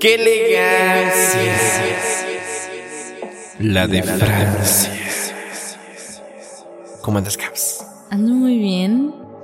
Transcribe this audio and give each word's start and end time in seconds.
¡Qué 0.00 0.14
elegancia! 0.14 1.58
La 3.58 3.88
de 3.88 4.00
Francia. 4.04 4.92
¿Cómo 7.02 7.18
andas, 7.18 7.36
Caps? 7.36 7.77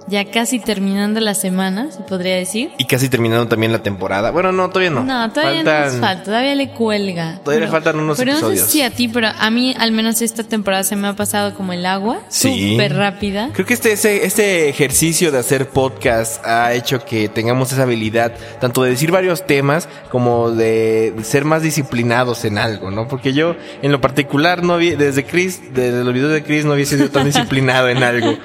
Ya 0.07 0.31
casi 0.31 0.59
terminando 0.59 1.21
la 1.21 1.35
semana, 1.35 1.91
se 1.91 2.01
podría 2.01 2.37
decir. 2.37 2.71
Y 2.79 2.85
casi 2.85 3.09
terminando 3.09 3.49
también 3.49 3.73
la 3.73 3.83
temporada. 3.83 4.31
Bueno, 4.31 4.53
no, 4.53 4.69
todavía 4.69 4.91
no. 4.91 5.03
No, 5.03 5.33
todavía 5.33 5.63
no 5.63 5.85
nos 5.85 5.95
falta, 5.95 6.25
todavía 6.25 6.55
le 6.55 6.71
cuelga. 6.71 7.41
Todavía 7.43 7.67
le 7.67 7.73
faltan 7.73 7.99
unos 7.99 8.19
pero 8.19 8.33
episodios. 8.33 8.61
no 8.61 8.67
sé 8.67 8.73
si 8.73 8.83
a 8.83 8.91
ti, 8.91 9.09
pero 9.09 9.29
a 9.29 9.51
mí 9.51 9.75
al 9.79 9.93
menos 9.93 10.21
esta 10.21 10.45
temporada 10.45 10.85
se 10.85 10.97
me 10.97 11.09
ha 11.09 11.15
pasado 11.15 11.55
como 11.55 11.73
el 11.73 11.87
agua. 11.87 12.21
Sí. 12.29 12.73
Súper 12.73 12.97
rápida. 12.97 13.51
Creo 13.55 13.67
que 13.67 13.75
este, 13.75 13.93
este, 13.93 14.27
este 14.27 14.69
ejercicio 14.69 15.33
de 15.33 15.39
hacer 15.39 15.69
podcast 15.69 16.45
ha 16.45 16.75
hecho 16.75 17.05
que 17.05 17.29
tengamos 17.29 17.73
esa 17.73 17.85
habilidad, 17.85 18.35
tanto 18.61 18.83
de 18.83 18.91
decir 18.91 19.11
varios 19.11 19.47
temas 19.47 19.89
como 20.11 20.51
de 20.51 21.15
ser 21.23 21.45
más 21.47 21.63
disciplinados 21.63 22.45
en 22.45 22.59
algo, 22.59 22.91
¿no? 22.91 23.09
Porque 23.09 23.33
yo, 23.33 23.57
en 23.81 23.91
lo 23.91 24.01
particular, 24.01 24.63
no 24.63 24.75
había, 24.75 24.97
desde 24.97 25.25
Chris, 25.25 25.63
desde 25.73 26.05
los 26.05 26.13
videos 26.13 26.33
de 26.33 26.43
Chris, 26.43 26.67
no 26.67 26.73
había 26.73 26.87
sido 26.87 27.09
tan 27.09 27.25
disciplinado 27.27 27.89
en 27.89 28.03
algo. 28.03 28.37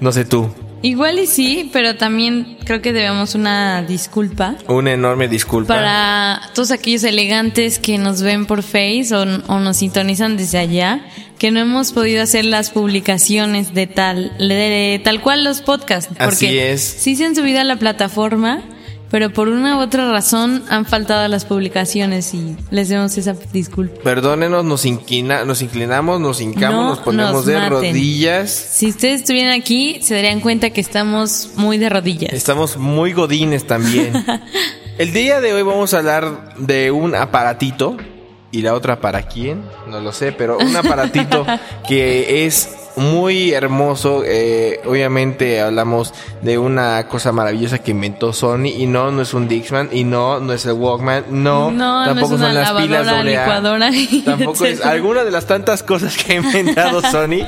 No 0.00 0.12
sé 0.12 0.24
tú. 0.24 0.48
Igual 0.82 1.18
y 1.18 1.26
sí, 1.26 1.70
pero 1.72 1.96
también 1.96 2.56
creo 2.64 2.80
que 2.80 2.92
debemos 2.92 3.34
una 3.34 3.82
disculpa. 3.82 4.54
Una 4.68 4.92
enorme 4.92 5.26
disculpa. 5.26 5.74
Para 5.74 6.40
todos 6.54 6.70
aquellos 6.70 7.02
elegantes 7.04 7.78
que 7.78 7.98
nos 7.98 8.22
ven 8.22 8.46
por 8.46 8.62
Face 8.62 9.08
o, 9.12 9.22
o, 9.22 9.58
nos 9.58 9.78
sintonizan 9.78 10.36
desde 10.36 10.58
allá, 10.58 11.00
que 11.38 11.50
no 11.50 11.60
hemos 11.60 11.92
podido 11.92 12.22
hacer 12.22 12.44
las 12.44 12.70
publicaciones 12.70 13.74
de 13.74 13.86
tal, 13.86 14.36
de, 14.38 15.00
tal 15.02 15.20
cual 15.20 15.44
los 15.44 15.62
podcasts. 15.62 16.08
Porque 16.08 16.24
Así 16.24 16.58
es. 16.58 16.80
Sí 16.80 17.16
se 17.16 17.24
han 17.24 17.34
subido 17.34 17.60
a 17.60 17.64
la 17.64 17.76
plataforma, 17.76 18.62
pero 19.10 19.30
por 19.30 19.48
una 19.48 19.78
u 19.78 19.80
otra 19.80 20.10
razón 20.10 20.62
han 20.68 20.84
faltado 20.84 21.26
las 21.28 21.44
publicaciones 21.44 22.34
y 22.34 22.56
les 22.70 22.88
demos 22.88 23.16
esa 23.16 23.34
disculpa. 23.52 24.02
Perdónenos, 24.02 24.64
nos, 24.64 24.84
inclina, 24.84 25.44
nos 25.44 25.62
inclinamos, 25.62 26.20
nos 26.20 26.40
hincamos, 26.40 26.72
No 26.72 26.88
nos 26.90 26.98
ponemos 26.98 27.32
nos 27.32 27.46
de 27.46 27.68
rodillas. 27.68 28.50
Si 28.50 28.88
ustedes 28.88 29.22
estuvieran 29.22 29.58
aquí, 29.58 30.00
se 30.02 30.14
darían 30.14 30.40
cuenta 30.40 30.70
que 30.70 30.80
estamos 30.80 31.50
muy 31.56 31.78
de 31.78 31.88
rodillas. 31.88 32.32
Estamos 32.32 32.76
muy 32.76 33.12
godines 33.12 33.66
también. 33.66 34.12
El 34.98 35.12
día 35.12 35.40
de 35.40 35.52
hoy 35.52 35.62
vamos 35.62 35.94
a 35.94 35.98
hablar 35.98 36.54
de 36.58 36.90
un 36.90 37.14
aparatito. 37.14 37.96
¿Y 38.50 38.62
la 38.62 38.72
otra 38.72 39.00
para 39.00 39.24
quién? 39.24 39.62
No 39.88 40.00
lo 40.00 40.10
sé, 40.10 40.32
pero 40.32 40.56
un 40.56 40.74
aparatito 40.74 41.44
que 41.86 42.46
es 42.46 42.70
muy 42.98 43.52
hermoso. 43.52 44.22
Eh, 44.24 44.80
obviamente 44.84 45.60
hablamos 45.60 46.12
de 46.42 46.58
una 46.58 47.06
cosa 47.08 47.32
maravillosa 47.32 47.78
que 47.78 47.92
inventó 47.92 48.32
Sony. 48.32 48.66
Y 48.76 48.86
no, 48.86 49.10
no 49.10 49.22
es 49.22 49.34
un 49.34 49.48
Dixman. 49.48 49.90
Y 49.92 50.04
no, 50.04 50.40
no 50.40 50.52
es 50.52 50.66
el 50.66 50.72
Walkman. 50.72 51.24
No, 51.30 51.70
No, 51.70 52.00
no 52.00 52.06
tampoco 52.06 52.34
es 52.34 52.40
una 52.40 52.46
son 52.46 52.54
las 52.54 52.72
pilas 52.72 53.08
AA. 53.08 53.22
licuadora, 53.22 53.90
Tampoco 54.24 54.64
es 54.64 54.84
alguna 54.84 55.24
de 55.24 55.30
las 55.30 55.46
tantas 55.46 55.82
cosas 55.82 56.16
que 56.16 56.32
ha 56.32 56.36
inventado 56.36 57.00
Sony. 57.10 57.46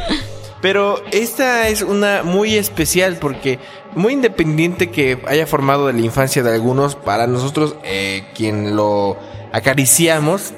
Pero 0.60 1.02
esta 1.10 1.68
es 1.68 1.82
una 1.82 2.22
muy 2.22 2.56
especial 2.56 3.16
porque 3.16 3.58
muy 3.94 4.12
independiente 4.12 4.90
que 4.90 5.18
haya 5.26 5.46
formado 5.46 5.86
de 5.86 5.94
la 5.94 6.00
infancia 6.00 6.42
de 6.42 6.52
algunos, 6.52 6.96
para 6.96 7.26
nosotros 7.26 7.76
eh, 7.82 8.24
quien 8.34 8.76
lo 8.76 9.16
acariciamos 9.52 10.52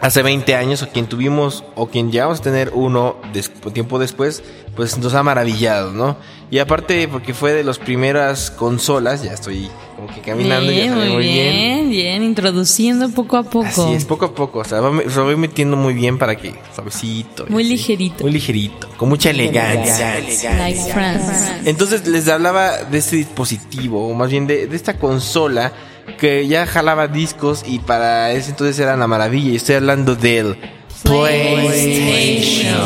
hace 0.00 0.22
20 0.22 0.54
años 0.54 0.82
o 0.82 0.88
quien 0.88 1.06
tuvimos 1.06 1.64
o 1.74 1.88
quien 1.88 2.10
llegamos 2.12 2.40
a 2.40 2.42
tener 2.42 2.70
uno 2.74 3.16
des- 3.32 3.50
tiempo 3.72 3.98
después, 3.98 4.42
pues 4.76 4.96
nos 4.98 5.14
ha 5.14 5.22
maravillado, 5.22 5.92
¿no? 5.92 6.16
Y 6.50 6.60
aparte 6.60 7.08
porque 7.08 7.34
fue 7.34 7.52
de 7.52 7.62
las 7.64 7.78
primeras 7.78 8.50
consolas, 8.50 9.22
ya 9.22 9.32
estoy 9.34 9.68
como 9.96 10.08
que 10.08 10.20
caminando, 10.20 10.70
Bien, 10.70 10.88
ya 10.90 10.94
muy 10.96 11.08
muy 11.10 11.22
bien. 11.24 11.54
bien, 11.54 11.90
bien, 11.90 12.22
introduciendo 12.22 13.10
poco 13.10 13.36
a 13.36 13.42
poco. 13.42 13.66
Así 13.66 13.92
es, 13.92 14.04
poco 14.06 14.24
a 14.26 14.34
poco, 14.34 14.60
o 14.60 14.64
sea, 14.64 14.80
va- 14.80 15.02
se 15.10 15.20
voy 15.20 15.36
metiendo 15.36 15.76
muy 15.76 15.92
bien 15.94 16.16
para 16.16 16.36
que 16.36 16.54
suavecito. 16.74 17.44
Muy 17.48 17.64
así. 17.64 17.72
ligerito. 17.72 18.22
Muy 18.24 18.32
ligerito, 18.32 18.88
con 18.96 19.08
mucha 19.10 19.28
elegancia. 19.30 20.14
Like 20.56 20.92
France. 20.92 21.52
Entonces 21.66 22.06
les 22.06 22.28
hablaba 22.28 22.84
de 22.84 22.98
este 22.98 23.16
dispositivo, 23.16 24.08
o 24.08 24.14
más 24.14 24.30
bien 24.30 24.46
de, 24.46 24.68
de 24.68 24.76
esta 24.76 24.94
consola 24.96 25.72
que 26.16 26.46
ya 26.46 26.66
jalaba 26.66 27.06
discos 27.08 27.62
y 27.66 27.78
para 27.80 28.32
ese 28.32 28.50
entonces 28.50 28.78
era 28.78 28.96
la 28.96 29.06
maravilla. 29.06 29.50
Y 29.52 29.56
estoy 29.56 29.74
hablando 29.76 30.14
del 30.16 30.56
PlayStation. 31.02 32.76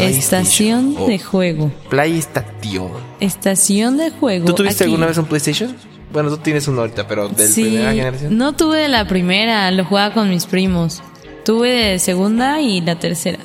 Estación 0.00 0.96
Oh, 0.98 1.06
de 1.06 1.18
juego. 1.18 1.70
PlayStation. 1.88 2.90
Estación 3.20 3.96
de 3.96 4.10
juego. 4.10 4.46
¿Tú 4.46 4.54
tuviste 4.54 4.84
aquí. 4.84 4.90
alguna 4.92 5.06
vez 5.06 5.18
un 5.18 5.26
PlayStation? 5.26 5.76
Bueno, 6.12 6.30
tú 6.30 6.36
tienes 6.38 6.66
uno 6.68 6.80
ahorita, 6.82 7.06
pero 7.08 7.28
de 7.28 7.46
Sí, 7.46 7.62
primera 7.62 7.92
generación. 7.92 8.36
no 8.38 8.52
tuve 8.54 8.78
de 8.78 8.88
la 8.88 9.06
primera, 9.06 9.70
lo 9.70 9.84
jugaba 9.84 10.14
con 10.14 10.30
mis 10.30 10.46
primos. 10.46 11.02
Tuve 11.44 11.70
de 11.70 11.98
segunda 11.98 12.60
y 12.60 12.80
la 12.80 12.98
tercera. 12.98 13.38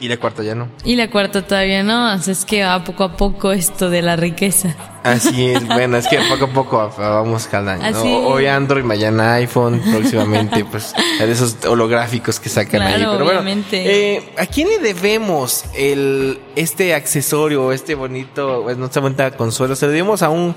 Y 0.00 0.08
la 0.08 0.16
cuarta 0.16 0.42
ya 0.42 0.54
no. 0.54 0.68
Y 0.84 0.96
la 0.96 1.10
cuarta 1.10 1.46
todavía 1.46 1.82
no, 1.82 2.06
así 2.06 2.30
es 2.30 2.44
que 2.44 2.64
va 2.64 2.82
poco 2.84 3.04
a 3.04 3.16
poco 3.16 3.52
esto 3.52 3.90
de 3.90 4.02
la 4.02 4.16
riqueza. 4.16 4.74
Así 5.02 5.46
es, 5.46 5.66
bueno, 5.66 5.96
es 5.96 6.06
que 6.06 6.18
poco 6.28 6.44
a 6.44 6.48
poco 6.52 6.92
vamos 6.98 7.46
jalando. 7.48 7.90
¿no? 7.90 8.28
Hoy 8.28 8.46
Android, 8.46 8.84
mañana 8.84 9.34
iPhone, 9.34 9.80
próximamente, 9.80 10.64
pues, 10.70 10.94
de 11.18 11.30
esos 11.30 11.56
holográficos 11.64 12.38
que 12.38 12.48
sacan 12.48 12.82
ahí. 12.82 13.06
Pero 13.10 13.24
bueno, 13.24 13.42
eh, 13.72 14.32
¿a 14.36 14.46
quién 14.46 14.68
le 14.68 14.78
debemos 14.78 15.64
el, 15.74 16.38
este 16.56 16.94
accesorio, 16.94 17.72
este 17.72 17.94
bonito, 17.94 18.62
pues, 18.64 18.76
no 18.76 18.86
esta 18.86 19.00
bonita 19.00 19.30
consola? 19.32 19.74
Se 19.74 19.86
lo 19.86 19.92
debemos 19.92 20.22
a 20.22 20.28
un 20.28 20.54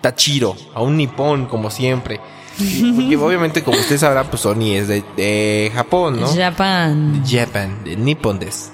Tachiro, 0.00 0.56
a 0.74 0.82
un 0.82 0.96
nipón, 0.96 1.46
como 1.46 1.70
siempre. 1.70 2.20
Porque 2.56 3.16
obviamente, 3.16 3.62
como 3.62 3.78
usted 3.78 3.98
sabrá, 3.98 4.24
pues 4.24 4.42
Sony 4.42 4.74
es 4.74 4.88
de, 4.88 5.04
de 5.16 5.70
Japón, 5.74 6.20
¿no? 6.20 6.26
Japan. 6.26 7.22
Japan, 7.26 7.84
de 7.84 7.96
Nippon 7.96 8.38
des. 8.38 8.72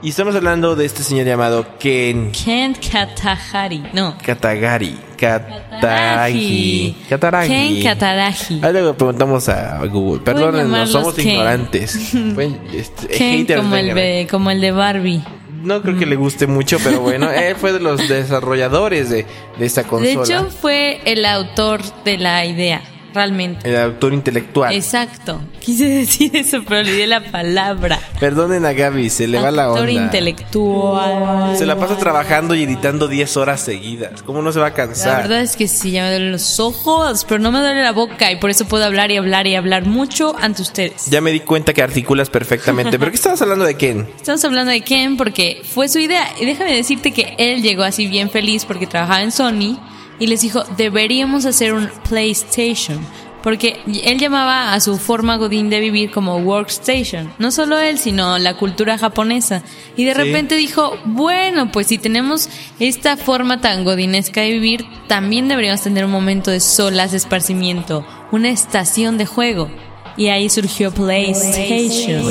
Y 0.00 0.10
estamos 0.10 0.36
hablando 0.36 0.76
de 0.76 0.84
este 0.86 1.02
señor 1.02 1.26
llamado 1.26 1.66
Ken 1.80 2.30
Ken 2.30 2.74
Katahari. 2.74 3.82
No. 3.92 4.16
Katagari. 4.24 4.96
Katagi. 5.16 6.96
Kataragi. 7.08 7.48
Ken 7.48 7.82
Kataraji. 7.82 8.60
Ahí 8.62 8.72
luego 8.72 8.94
preguntamos 8.94 9.48
a 9.48 9.84
Google. 9.86 10.20
Perdónenos, 10.22 10.90
somos 10.90 11.14
Ken. 11.14 11.28
ignorantes. 11.28 12.12
Pueden, 12.34 12.60
este, 12.72 13.08
Ken 13.08 13.44
como 13.46 13.74
el, 13.74 13.94
de, 13.94 14.28
como 14.30 14.50
el 14.52 14.60
de 14.60 14.70
Barbie. 14.70 15.24
No 15.64 15.82
creo 15.82 15.98
que 15.98 16.06
le 16.06 16.14
guste 16.14 16.46
mucho, 16.46 16.78
pero 16.84 17.00
bueno, 17.00 17.28
él 17.32 17.56
fue 17.56 17.72
de 17.72 17.80
los 17.80 18.06
desarrolladores 18.08 19.10
de, 19.10 19.26
de 19.58 19.66
esta 19.66 19.82
De 19.82 19.88
consola. 19.88 20.22
hecho, 20.24 20.48
fue 20.50 21.00
el 21.06 21.24
autor 21.24 21.80
de 22.04 22.18
la 22.18 22.46
idea, 22.46 22.80
realmente. 23.14 23.68
el 23.68 23.76
autor 23.76 24.12
intelectual. 24.14 24.74
Exacto. 24.74 25.40
Quise 25.60 25.84
decir 25.88 26.34
eso, 26.36 26.62
pero 26.66 26.80
olvidé 26.80 27.06
la 27.06 27.20
palabra. 27.30 27.98
Perdonen 28.20 28.64
a 28.64 28.72
Gaby, 28.72 29.10
se 29.10 29.26
le 29.26 29.38
va 29.40 29.50
la 29.50 29.64
Autor 29.64 29.88
onda. 29.88 29.92
intelectual. 30.02 31.56
Se 31.56 31.66
la 31.66 31.76
pasa 31.76 31.96
trabajando 31.96 32.54
y 32.54 32.62
editando 32.62 33.08
10 33.08 33.36
horas 33.36 33.60
seguidas. 33.60 34.22
¿Cómo 34.22 34.42
no 34.42 34.52
se 34.52 34.60
va 34.60 34.66
a 34.66 34.70
La 34.70 34.74
cansar? 34.74 35.22
verdad 35.22 35.40
es 35.40 35.56
que 35.56 35.68
sí, 35.68 35.90
ya 35.92 36.04
me 36.04 36.10
duelen 36.10 36.32
los 36.32 36.60
ojos, 36.60 37.24
pero 37.28 37.40
no 37.40 37.52
me 37.52 37.60
duele 37.60 37.82
la 37.82 37.92
boca 37.92 38.30
y 38.32 38.36
por 38.36 38.50
eso 38.50 38.66
puedo 38.66 38.84
hablar 38.84 39.10
y 39.10 39.16
hablar 39.16 39.46
y 39.46 39.54
hablar 39.54 39.86
mucho 39.86 40.34
ante 40.40 40.62
ustedes. 40.62 41.06
Ya 41.10 41.20
me 41.20 41.30
di 41.32 41.40
cuenta 41.40 41.72
que 41.72 41.82
articulas 41.82 42.30
perfectamente. 42.30 42.98
¿Pero 42.98 43.10
qué 43.10 43.16
estabas 43.16 43.42
hablando 43.42 43.64
de 43.64 43.76
Ken? 43.76 44.08
Estamos 44.16 44.44
hablando 44.44 44.70
de 44.72 44.80
Ken 44.82 45.16
porque 45.16 45.62
fue 45.64 45.88
su 45.88 45.98
idea. 45.98 46.26
Y 46.40 46.46
déjame 46.46 46.74
decirte 46.74 47.12
que 47.12 47.34
él 47.38 47.62
llegó 47.62 47.82
así 47.82 48.06
bien 48.06 48.30
feliz 48.30 48.64
porque 48.64 48.86
trabajaba 48.86 49.22
en 49.22 49.32
Sony 49.32 49.78
y 50.18 50.26
les 50.26 50.40
dijo, 50.40 50.64
deberíamos 50.76 51.44
hacer 51.46 51.72
un 51.74 51.88
PlayStation. 52.08 52.98
Porque 53.42 53.80
él 54.04 54.18
llamaba 54.18 54.72
a 54.74 54.80
su 54.80 54.98
forma 54.98 55.36
godín 55.36 55.70
de 55.70 55.78
vivir 55.78 56.10
como 56.10 56.36
workstation. 56.38 57.32
No 57.38 57.52
solo 57.52 57.78
él, 57.78 57.96
sino 57.98 58.36
la 58.36 58.56
cultura 58.56 58.98
japonesa. 58.98 59.62
Y 59.96 60.04
de 60.04 60.12
Sí. 60.12 60.18
repente 60.18 60.56
dijo, 60.56 60.98
bueno, 61.04 61.70
pues 61.70 61.86
si 61.86 61.98
tenemos 61.98 62.48
esta 62.80 63.16
forma 63.16 63.60
tan 63.60 63.84
godinesca 63.84 64.40
de 64.40 64.50
vivir, 64.50 64.84
también 65.06 65.46
deberíamos 65.46 65.82
tener 65.82 66.04
un 66.04 66.10
momento 66.10 66.50
de 66.50 66.58
solas, 66.58 67.12
de 67.12 67.16
esparcimiento, 67.18 68.04
una 68.32 68.50
estación 68.50 69.18
de 69.18 69.26
juego. 69.26 69.70
Y 70.16 70.28
ahí 70.28 70.50
surgió 70.50 70.90
PlayStation. 70.92 72.24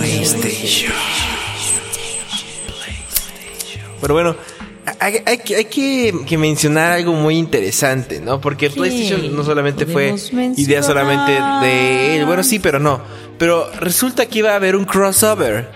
Pero 4.01 4.13
bueno, 4.13 4.35
hay, 4.99 5.15
hay 5.25 5.37
que- 5.39 5.55
hay 5.55 5.65
que, 5.65 6.13
que 6.27 6.37
mencionar 6.37 6.93
algo 6.93 7.13
muy 7.13 7.35
interesante, 7.35 8.19
¿no? 8.21 8.39
Porque. 8.41 8.69
PlayStation 8.69 9.35
no 9.35 9.43
solamente 9.43 9.85
fue 9.85 10.13
idea 10.57 10.83
solamente 10.83 11.31
de 11.65 12.17
él. 12.17 12.25
Bueno, 12.25 12.43
sí, 12.43 12.59
pero 12.59 12.79
no. 12.79 13.01
Pero 13.37 13.69
resulta 13.79 14.25
que 14.25 14.39
iba 14.39 14.51
a 14.51 14.55
haber 14.55 14.75
un 14.75 14.85
crossover. 14.85 15.69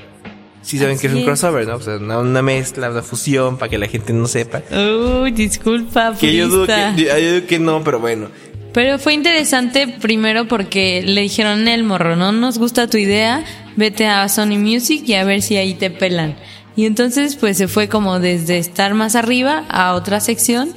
Sí 0.63 0.77
saben 0.77 0.93
Así 0.93 1.01
que 1.01 1.07
es 1.07 1.13
un 1.13 1.23
crossover, 1.25 1.67
¿no? 1.67 1.75
O 1.77 1.81
sea, 1.81 1.95
una, 1.97 2.19
una 2.19 2.41
mezcla, 2.43 2.89
una 2.91 3.01
fusión, 3.01 3.57
para 3.57 3.69
que 3.69 3.77
la 3.79 3.87
gente 3.87 4.13
no 4.13 4.27
sepa. 4.27 4.61
Uy, 4.71 5.31
disculpa, 5.31 6.13
Que 6.19 6.35
yo 6.35 6.47
dudo 6.47 6.67
que, 6.67 7.03
yo 7.03 7.15
digo 7.15 7.47
que 7.47 7.57
no, 7.59 7.83
pero 7.83 7.99
bueno. 7.99 8.27
Pero 8.73 8.99
fue 8.99 9.13
interesante 9.13 9.87
primero 9.99 10.47
porque 10.47 11.01
le 11.03 11.21
dijeron 11.21 11.67
el 11.67 11.83
morro, 11.83 12.15
no 12.15 12.31
nos 12.31 12.57
gusta 12.57 12.87
tu 12.87 12.97
idea, 12.97 13.43
vete 13.75 14.05
a 14.05 14.29
Sony 14.29 14.57
Music 14.59 15.03
y 15.07 15.15
a 15.15 15.23
ver 15.25 15.41
si 15.41 15.57
ahí 15.57 15.73
te 15.73 15.89
pelan. 15.89 16.35
Y 16.75 16.85
entonces 16.85 17.35
pues 17.35 17.57
se 17.57 17.67
fue 17.67 17.89
como 17.89 18.19
desde 18.19 18.57
estar 18.57 18.93
más 18.93 19.15
arriba 19.15 19.65
a 19.69 19.93
otra 19.93 20.19
sección, 20.19 20.73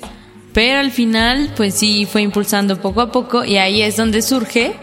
pero 0.53 0.81
al 0.81 0.91
final 0.91 1.53
pues 1.57 1.75
sí 1.75 2.07
fue 2.11 2.23
impulsando 2.23 2.81
poco 2.81 3.01
a 3.01 3.13
poco 3.13 3.45
y 3.45 3.57
ahí 3.59 3.83
es 3.83 3.97
donde 3.97 4.23
surge 4.23 4.75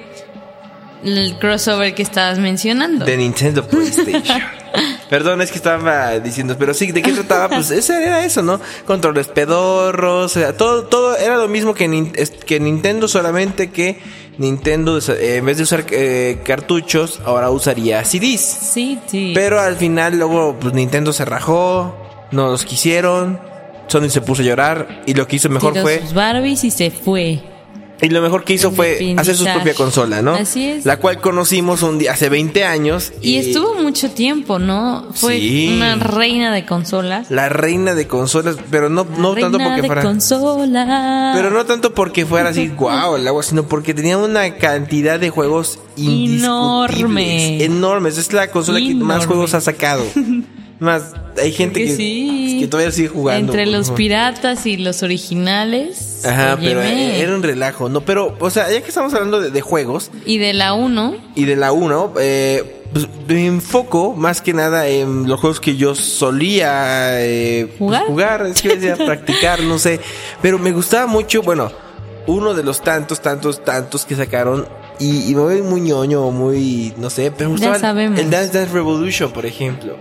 el 1.03 1.37
crossover 1.39 1.93
que 1.95 2.03
estabas 2.03 2.39
mencionando. 2.39 3.05
De 3.05 3.17
Nintendo 3.17 3.67
PlayStation. 3.67 4.41
Perdón, 5.09 5.41
es 5.41 5.51
que 5.51 5.57
estaba 5.57 6.19
diciendo, 6.19 6.55
pero 6.57 6.73
sí, 6.73 6.91
¿de 6.93 7.01
qué 7.01 7.11
trataba? 7.11 7.49
Pues 7.49 7.71
ese 7.71 8.01
era 8.01 8.23
eso, 8.23 8.41
¿no? 8.41 8.61
Controles 8.85 9.27
pedorros, 9.27 10.25
o 10.37 10.39
sea, 10.39 10.55
todo, 10.55 10.85
todo 10.85 11.17
era 11.17 11.37
lo 11.37 11.49
mismo 11.49 11.73
que, 11.73 12.29
que 12.45 12.59
Nintendo, 12.61 13.09
solamente 13.09 13.71
que 13.71 13.99
Nintendo, 14.41 14.97
eh, 14.97 15.37
en 15.37 15.45
vez 15.45 15.57
de 15.57 15.63
usar 15.63 15.85
eh, 15.91 16.41
cartuchos, 16.43 17.21
ahora 17.23 17.49
usaría 17.49 18.03
CDs. 18.03 18.41
Sí, 18.41 18.99
sí. 19.07 19.31
Pero 19.33 19.59
al 19.59 19.77
final, 19.77 20.17
luego, 20.17 20.57
pues 20.59 20.73
Nintendo 20.73 21.13
se 21.13 21.23
rajó, 21.23 21.95
no 22.31 22.49
los 22.49 22.65
quisieron, 22.65 23.39
Sony 23.87 24.09
se 24.09 24.21
puso 24.21 24.41
a 24.41 24.45
llorar, 24.45 25.03
y 25.05 25.13
lo 25.13 25.27
que 25.27 25.37
hizo 25.37 25.49
mejor 25.49 25.73
Tiró 25.73 25.83
fue 25.83 26.01
sus 26.01 26.13
Barbies 26.13 26.63
y 26.63 26.71
se 26.71 26.91
fue. 26.91 27.50
Y 28.01 28.09
lo 28.09 28.21
mejor 28.21 28.43
que 28.43 28.53
hizo 28.53 28.71
fue 28.71 29.13
hacer 29.17 29.35
su 29.35 29.45
propia 29.45 29.73
consola, 29.73 30.21
¿no? 30.21 30.33
Así 30.33 30.65
es. 30.65 30.85
La 30.85 30.97
cual 30.97 31.19
conocimos 31.21 31.83
un 31.83 31.97
día 31.99 32.13
hace 32.13 32.29
20 32.29 32.63
años. 32.65 33.13
Y 33.21 33.37
estuvo 33.37 33.75
mucho 33.75 34.09
tiempo, 34.11 34.59
¿no? 34.59 35.07
Fue 35.13 35.37
Sí. 35.39 35.71
una 35.75 35.95
reina 35.95 36.51
de 36.53 36.65
consolas. 36.65 37.29
La 37.31 37.49
reina 37.49 37.93
de 37.93 38.07
consolas, 38.07 38.57
pero 38.69 38.89
no, 38.89 39.05
no 39.17 39.33
Reina 39.35 39.49
tanto 39.51 39.63
porque 39.63 39.81
de 39.81 39.87
fuera. 39.87 40.01
consolas. 40.03 41.35
Pero 41.35 41.49
no 41.51 41.65
tanto 41.65 41.93
porque 41.93 42.25
fuera 42.25 42.49
así, 42.49 42.67
wow, 42.77 43.15
el 43.15 43.27
agua, 43.27 43.43
sino 43.43 43.63
porque 43.63 43.93
tenía 43.93 44.17
una 44.17 44.55
cantidad 44.55 45.19
de 45.19 45.29
juegos 45.29 45.79
indiscutibles, 45.95 46.43
Enorme. 46.43 47.63
Enormes. 47.63 48.17
Es 48.17 48.33
la 48.33 48.49
consola 48.49 48.79
que 48.79 48.95
más 48.95 49.25
juegos 49.25 49.53
ha 49.53 49.61
sacado. 49.61 50.03
más, 50.81 51.13
hay 51.41 51.51
gente 51.51 51.79
Que 51.81 51.85
que, 51.87 51.95
sí. 51.95 52.57
que 52.59 52.67
todavía 52.67 52.91
sigue 52.91 53.07
jugando. 53.09 53.51
Entre 53.53 53.65
los 53.65 53.91
piratas 53.91 54.65
y 54.65 54.77
los 54.77 55.03
originales. 55.03 56.25
Ajá, 56.25 56.57
pero 56.59 56.79
óyeme. 56.81 57.19
era 57.21 57.35
un 57.35 57.43
relajo, 57.43 57.87
¿no? 57.89 58.01
Pero, 58.01 58.35
o 58.39 58.49
sea, 58.49 58.71
ya 58.71 58.81
que 58.81 58.87
estamos 58.89 59.13
hablando 59.13 59.39
de, 59.39 59.51
de 59.51 59.61
juegos, 59.61 60.11
Y 60.25 60.37
de 60.39 60.53
la 60.53 60.73
1, 60.73 61.15
y 61.35 61.45
de 61.45 61.55
la 61.55 61.71
1, 61.71 62.13
eh, 62.19 62.83
pues, 62.93 63.07
me 63.27 63.45
enfoco 63.45 64.13
más 64.13 64.41
que 64.41 64.53
nada 64.53 64.87
en 64.87 65.27
los 65.27 65.39
juegos 65.39 65.59
que 65.59 65.75
yo 65.77 65.95
solía 65.95 67.21
eh, 67.23 67.73
pues, 67.79 68.01
¿Jugar? 68.07 68.45
es 68.47 68.61
que 68.61 68.75
decía 68.75 68.95
practicar, 69.05 69.61
no 69.61 69.79
sé. 69.79 69.99
Pero 70.41 70.59
me 70.59 70.71
gustaba 70.71 71.07
mucho, 71.07 71.41
bueno, 71.41 71.71
uno 72.27 72.53
de 72.53 72.63
los 72.63 72.81
tantos, 72.81 73.21
tantos, 73.21 73.63
tantos 73.63 74.05
que 74.05 74.15
sacaron. 74.15 74.67
Y, 74.99 75.31
y 75.31 75.33
me 75.35 75.41
voy 75.41 75.61
muy 75.63 75.81
ñoño, 75.81 76.29
muy, 76.29 76.93
no 76.97 77.09
sé, 77.09 77.31
pero 77.35 77.49
me 77.49 77.57
Ya 77.57 77.69
gustaba 77.69 77.75
el- 77.75 77.81
sabemos. 77.81 78.19
el 78.19 78.29
Dance 78.29 78.53
Dance 78.57 78.73
Revolution, 78.73 79.31
por 79.31 79.45
ejemplo. 79.47 79.95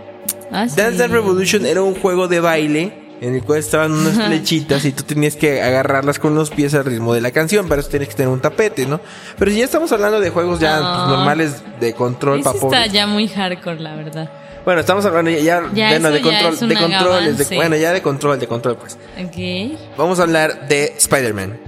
Ah, 0.52 0.68
sí. 0.68 0.76
Dance 0.76 0.98
Dance 0.98 1.08
Revolution 1.08 1.66
era 1.66 1.82
un 1.82 1.94
juego 1.94 2.28
de 2.28 2.40
baile 2.40 2.92
en 3.20 3.34
el 3.34 3.42
cual 3.42 3.58
estaban 3.58 3.92
unas 3.92 4.14
flechitas 4.14 4.82
y 4.86 4.92
tú 4.92 5.02
tenías 5.02 5.36
que 5.36 5.60
agarrarlas 5.62 6.18
con 6.18 6.34
los 6.34 6.48
pies 6.50 6.72
al 6.74 6.86
ritmo 6.86 7.12
de 7.12 7.20
la 7.20 7.30
canción, 7.32 7.68
para 7.68 7.82
eso 7.82 7.90
tienes 7.90 8.08
que 8.08 8.14
tener 8.14 8.32
un 8.32 8.40
tapete, 8.40 8.86
¿no? 8.86 8.98
Pero 9.38 9.50
si 9.50 9.58
ya 9.58 9.64
estamos 9.66 9.92
hablando 9.92 10.20
de 10.20 10.30
juegos 10.30 10.58
ya 10.58 10.80
No. 10.80 10.94
pues, 10.94 11.08
normales 11.08 11.62
de 11.80 11.92
control 11.92 12.42
para 12.42 12.56
está 12.56 12.86
ya 12.86 13.06
muy 13.06 13.28
hardcore, 13.28 13.78
la 13.80 13.94
verdad. 13.94 14.30
Bueno, 14.64 14.80
estamos 14.80 15.04
hablando 15.06 15.30
ya, 15.30 15.60
bueno, 15.60 16.10
de 16.10 16.20
control, 16.20 16.68
de 16.68 16.74
controles, 16.76 17.38
de- 17.50 17.56
bueno, 17.56 17.76
ya 17.76 17.92
de 17.92 18.02
control, 18.02 18.38
de 18.40 18.46
control, 18.46 18.76
pues. 18.76 18.98
Ok. 19.22 19.78
Vamos 19.98 20.18
a 20.18 20.22
hablar 20.22 20.66
de 20.68 20.94
Spider-Man. 20.96 21.58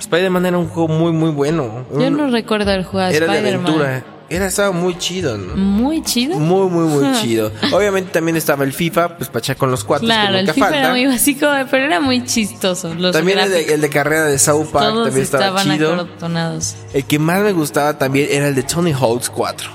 Spider-Man 0.00 0.46
era 0.46 0.58
un 0.58 0.68
juego 0.68 0.88
muy, 0.88 1.12
muy 1.12 1.30
bueno. 1.30 1.84
Yo 1.92 2.06
Un- 2.06 2.16
no 2.16 2.30
recuerdo 2.30 2.72
el 2.72 2.84
juego 2.84 3.08
de 3.08 3.16
era 3.16 3.26
de 3.26 3.38
Spider-Man. 3.38 3.66
aventura. 3.66 4.04
Era, 4.30 4.46
estaba 4.46 4.70
muy 4.70 4.96
chido, 4.96 5.36
¿no? 5.36 5.56
Muy 5.56 6.02
chido. 6.02 6.38
Muy, 6.38 6.70
muy, 6.70 6.84
muy 6.86 7.12
chido. 7.20 7.50
Obviamente 7.72 8.12
también 8.12 8.36
estaba 8.36 8.62
el 8.64 8.72
FIFA, 8.72 9.16
pues 9.16 9.28
para 9.28 9.40
echar 9.40 9.56
con 9.56 9.70
los 9.72 9.82
cuatro, 9.84 10.06
Claro, 10.06 10.34
que 10.34 10.38
el 10.40 10.46
FIFA 10.52 10.66
falta. 10.66 10.78
era 10.78 10.90
muy 10.90 11.06
básico, 11.06 11.46
pero 11.70 11.84
era 11.84 12.00
muy 12.00 12.24
chistoso. 12.24 12.94
Los 12.94 13.12
También 13.12 13.40
el 13.40 13.50
de, 13.50 13.74
el 13.74 13.80
de 13.80 13.90
carrera 13.90 14.26
de 14.26 14.38
South 14.38 14.68
Park 14.72 14.86
todos 14.86 15.04
también 15.08 15.24
estaba 15.24 15.60
estaban 15.60 15.76
chido. 15.76 16.08
El 16.94 17.04
que 17.04 17.18
más 17.18 17.40
me 17.42 17.52
gustaba 17.52 17.98
también 17.98 18.28
era 18.30 18.48
el 18.48 18.54
de 18.54 18.62
Tony 18.62 18.92
Hawk's 18.92 19.28
4. 19.30 19.70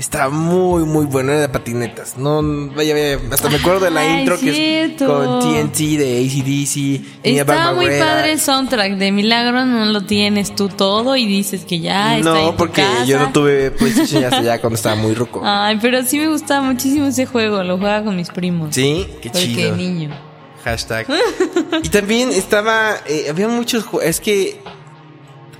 Estaba 0.00 0.30
muy, 0.30 0.84
muy 0.84 1.04
bueno, 1.04 1.30
era 1.32 1.42
de 1.42 1.48
patinetas. 1.50 2.16
No, 2.16 2.40
vaya, 2.74 2.94
vaya, 2.94 3.18
hasta 3.30 3.50
me 3.50 3.56
acuerdo 3.56 3.80
de 3.80 3.90
la 3.90 4.00
Ay, 4.00 4.20
intro 4.20 4.40
que 4.40 4.84
es 4.84 5.02
con 5.02 5.40
TNT 5.40 5.76
de 5.98 6.24
ACDC. 6.24 7.46
Barbara 7.46 7.74
muy 7.74 7.86
padre 7.98 8.32
el 8.32 8.40
soundtrack. 8.40 8.94
De 8.94 9.12
milagro 9.12 9.66
no 9.66 9.84
lo 9.84 10.00
tienes 10.00 10.54
tú 10.56 10.70
todo 10.70 11.16
y 11.16 11.26
dices 11.26 11.66
que 11.66 11.80
ya 11.80 12.16
está 12.16 12.30
en 12.30 12.44
No, 12.46 12.50
tu 12.52 12.56
porque 12.56 12.80
casa. 12.80 13.04
yo 13.04 13.18
no 13.18 13.30
tuve 13.30 13.72
PlayStation 13.72 14.24
hasta 14.24 14.40
ya 14.40 14.58
cuando 14.58 14.76
estaba 14.76 14.96
muy 14.96 15.12
ruco. 15.12 15.42
Ay, 15.44 15.78
pero 15.82 16.02
sí 16.02 16.18
me 16.18 16.28
gustaba 16.28 16.62
muchísimo 16.62 17.04
ese 17.08 17.26
juego. 17.26 17.62
Lo 17.62 17.76
jugaba 17.76 18.02
con 18.02 18.16
mis 18.16 18.30
primos. 18.30 18.74
Sí, 18.74 19.06
qué 19.20 19.28
Porque 19.28 19.46
chido. 19.48 19.76
niño. 19.76 20.18
Hashtag. 20.64 21.06
y 21.82 21.88
también 21.90 22.30
estaba, 22.30 22.94
eh, 23.06 23.26
había 23.28 23.48
muchos 23.48 23.84
es 24.02 24.18
que 24.18 24.62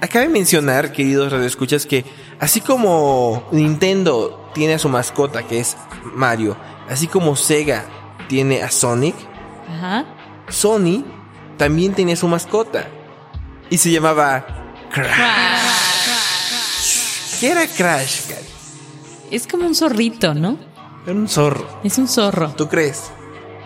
acabe 0.00 0.29
mencionar, 0.29 0.93
queridos 0.93 1.32
radioescuchas, 1.32 1.87
que 1.87 2.05
así 2.38 2.61
como 2.61 3.49
Nintendo 3.52 4.50
tiene 4.55 4.75
a 4.75 4.79
su 4.79 4.88
mascota 4.88 5.43
que 5.44 5.61
es 5.61 5.76
Mario, 6.14 6.56
así 6.88 7.06
como 7.06 7.37
Sega 7.37 7.85
tiene 8.29 8.62
a 8.62 8.70
Sonic, 8.70 9.14
Ajá. 9.69 10.05
Sony 10.49 11.05
también 11.56 11.94
tenía 11.94 12.17
su 12.17 12.26
mascota 12.29 12.87
y 13.69 13.79
se 13.79 13.91
llamaba 13.91 14.47
Crash. 14.93 15.11
¿Qué 17.41 17.50
era 17.50 17.67
Crash? 17.67 18.23
Es 19.31 19.47
como 19.47 19.67
un 19.67 19.75
zorrito, 19.75 20.35
¿no? 20.35 20.58
Era 21.06 21.14
un 21.14 21.29
zorro. 21.29 21.67
Es 21.85 21.97
un 21.99 22.08
zorro. 22.08 22.50
¿Tú 22.56 22.69
crees? 22.69 23.11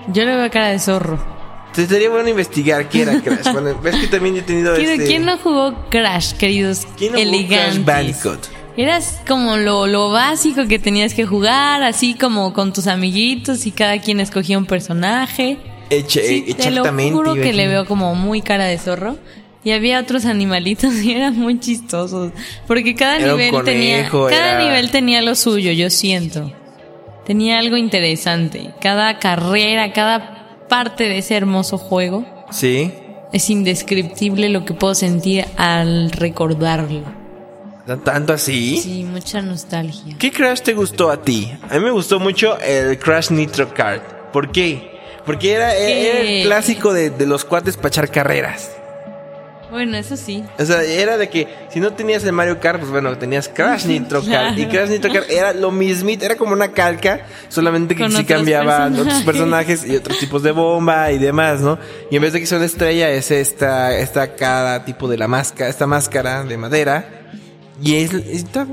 Yo 0.08 0.24
le 0.24 0.36
veo 0.36 0.50
cara 0.50 0.68
de 0.68 0.78
zorro. 0.78 1.33
Te 1.74 1.86
sería 1.86 2.08
bueno 2.10 2.28
investigar 2.28 2.88
qué 2.88 3.02
era 3.02 3.20
Crash. 3.20 3.52
Bueno, 3.52 3.78
ves 3.82 3.96
que 3.96 4.06
también 4.06 4.36
he 4.36 4.42
tenido 4.42 4.74
¿Quién, 4.76 4.90
este... 4.90 5.06
quién 5.06 5.24
no 5.24 5.38
jugó 5.38 5.74
Crash, 5.90 6.32
queridos 6.34 6.86
¿Quién 6.96 7.12
no 7.12 7.18
jugó 7.18 7.28
elegantes? 7.30 7.74
Crash 7.74 7.84
Bandicoot? 7.84 8.46
Eras 8.76 9.20
como 9.28 9.56
lo, 9.56 9.86
lo 9.86 10.10
básico 10.10 10.66
que 10.66 10.78
tenías 10.78 11.14
que 11.14 11.24
jugar, 11.26 11.82
así 11.82 12.14
como 12.14 12.52
con 12.52 12.72
tus 12.72 12.86
amiguitos 12.88 13.66
y 13.66 13.70
cada 13.70 13.98
quien 14.00 14.18
escogía 14.20 14.58
un 14.58 14.66
personaje. 14.66 15.58
Eche- 15.90 16.22
Sí, 16.26 16.42
te 16.54 16.70
lo 16.70 16.78
exactamente. 16.78 17.12
juro 17.14 17.34
que 17.34 17.52
le 17.52 17.68
veo 17.68 17.86
como 17.86 18.14
muy 18.14 18.40
cara 18.42 18.64
de 18.64 18.78
zorro. 18.78 19.16
Y 19.62 19.70
había 19.70 19.98
otros 20.00 20.26
animalitos 20.26 20.92
y 21.04 21.12
eran 21.12 21.36
muy 21.38 21.58
chistosos. 21.60 22.32
Porque 22.66 22.94
cada 22.94 23.16
Era 23.18 23.32
nivel 23.34 23.64
tenía. 23.64 24.08
conejo, 24.10 24.26
Cada 24.28 24.52
era- 24.52 24.64
nivel 24.64 24.90
tenía 24.90 25.22
lo 25.22 25.34
suyo, 25.36 25.70
yo 25.72 25.88
siento. 25.88 26.52
Tenía 27.24 27.58
algo 27.60 27.76
interesante. 27.76 28.72
Cada 28.80 29.18
carrera, 29.18 29.92
cada 29.92 30.43
parte 30.74 31.04
de 31.04 31.18
ese 31.18 31.36
hermoso 31.36 31.78
juego. 31.78 32.26
Sí. 32.50 32.92
Es 33.32 33.48
indescriptible 33.48 34.48
lo 34.48 34.64
que 34.64 34.74
puedo 34.74 34.96
sentir 34.96 35.44
al 35.56 36.10
recordarlo. 36.10 37.04
¿Tanto 38.02 38.32
así? 38.32 38.78
Sí, 38.78 39.04
mucha 39.04 39.40
nostalgia. 39.40 40.16
¿Qué 40.18 40.32
Crash 40.32 40.62
te 40.62 40.74
gustó 40.74 41.12
a 41.12 41.22
ti? 41.22 41.48
A 41.70 41.74
mí 41.74 41.84
me 41.84 41.92
gustó 41.92 42.18
mucho 42.18 42.58
el 42.58 42.98
Crash 42.98 43.30
Nitro 43.30 43.72
Kart. 43.72 44.02
¿Por 44.32 44.50
qué? 44.50 44.98
Porque 45.24 45.52
era, 45.52 45.76
era 45.76 46.18
el 46.18 46.44
clásico 46.44 46.92
de, 46.92 47.10
de 47.10 47.26
los 47.26 47.44
cuates 47.44 47.76
para 47.76 47.90
echar 47.90 48.10
carreras. 48.10 48.73
Bueno, 49.74 49.96
eso 49.96 50.16
sí. 50.16 50.44
O 50.56 50.64
sea, 50.64 50.84
era 50.84 51.18
de 51.18 51.28
que 51.28 51.48
si 51.68 51.80
no 51.80 51.92
tenías 51.92 52.22
el 52.22 52.30
Mario 52.30 52.60
Kart, 52.60 52.78
pues 52.78 52.92
bueno, 52.92 53.18
tenías 53.18 53.48
Crash 53.48 53.86
Nitro 53.88 54.22
Kart. 54.24 54.56
Y 54.56 54.66
Crash 54.66 54.88
Nitro 54.88 55.12
Kart 55.12 55.28
era 55.28 55.52
lo 55.52 55.72
mismito, 55.72 56.24
era 56.24 56.36
como 56.36 56.52
una 56.52 56.68
calca, 56.70 57.22
solamente 57.48 57.96
que 57.96 58.04
Con 58.04 58.12
sí 58.12 58.18
otros 58.22 58.28
cambiaban 58.38 58.92
otros 58.92 59.22
personajes. 59.24 59.80
personajes 59.80 59.86
y 59.86 59.96
otros 59.96 60.18
tipos 60.18 60.44
de 60.44 60.52
bomba 60.52 61.10
y 61.10 61.18
demás, 61.18 61.60
¿no? 61.60 61.76
Y 62.08 62.14
en 62.16 62.22
vez 62.22 62.32
de 62.32 62.38
que 62.38 62.46
sea 62.46 62.58
una 62.58 62.66
estrella, 62.66 63.10
es 63.10 63.32
esta, 63.32 63.96
esta 63.98 64.36
cada 64.36 64.84
tipo 64.84 65.08
de 65.08 65.18
la 65.18 65.26
máscara, 65.26 65.68
esta 65.68 65.88
máscara 65.88 66.44
de 66.44 66.56
madera. 66.56 67.08
Y 67.82 67.96
es, 67.96 68.14
está- 68.14 68.68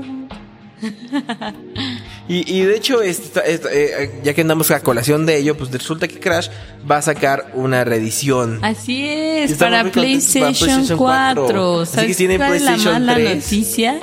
y, 2.28 2.50
y 2.52 2.60
de 2.64 2.76
hecho, 2.76 3.02
esta- 3.02 3.40
esta- 3.40 3.68
eh, 3.72 4.20
ya 4.24 4.32
que 4.34 4.40
andamos 4.42 4.70
a 4.70 4.80
colación 4.80 5.26
de 5.26 5.38
ello, 5.38 5.56
pues 5.56 5.70
resulta 5.72 6.06
que 6.08 6.18
Crash 6.20 6.48
va 6.90 6.98
a 6.98 7.02
sacar 7.02 7.50
una 7.54 7.84
reedición. 7.84 8.58
Así 8.62 9.04
es, 9.08 9.54
para 9.54 9.78
para 9.80 9.92
PlayStation, 9.92 10.52
PlayStation 10.54 10.98
4. 10.98 11.42
4. 11.44 11.80
Así 11.80 11.90
que 11.92 11.96
¿Sabes 12.00 12.16
tienen 12.16 12.34
es 12.34 12.40
la 12.40 12.46
PlayStation 12.48 12.92
mala 12.94 13.14
3? 13.14 13.34
noticia? 13.36 14.00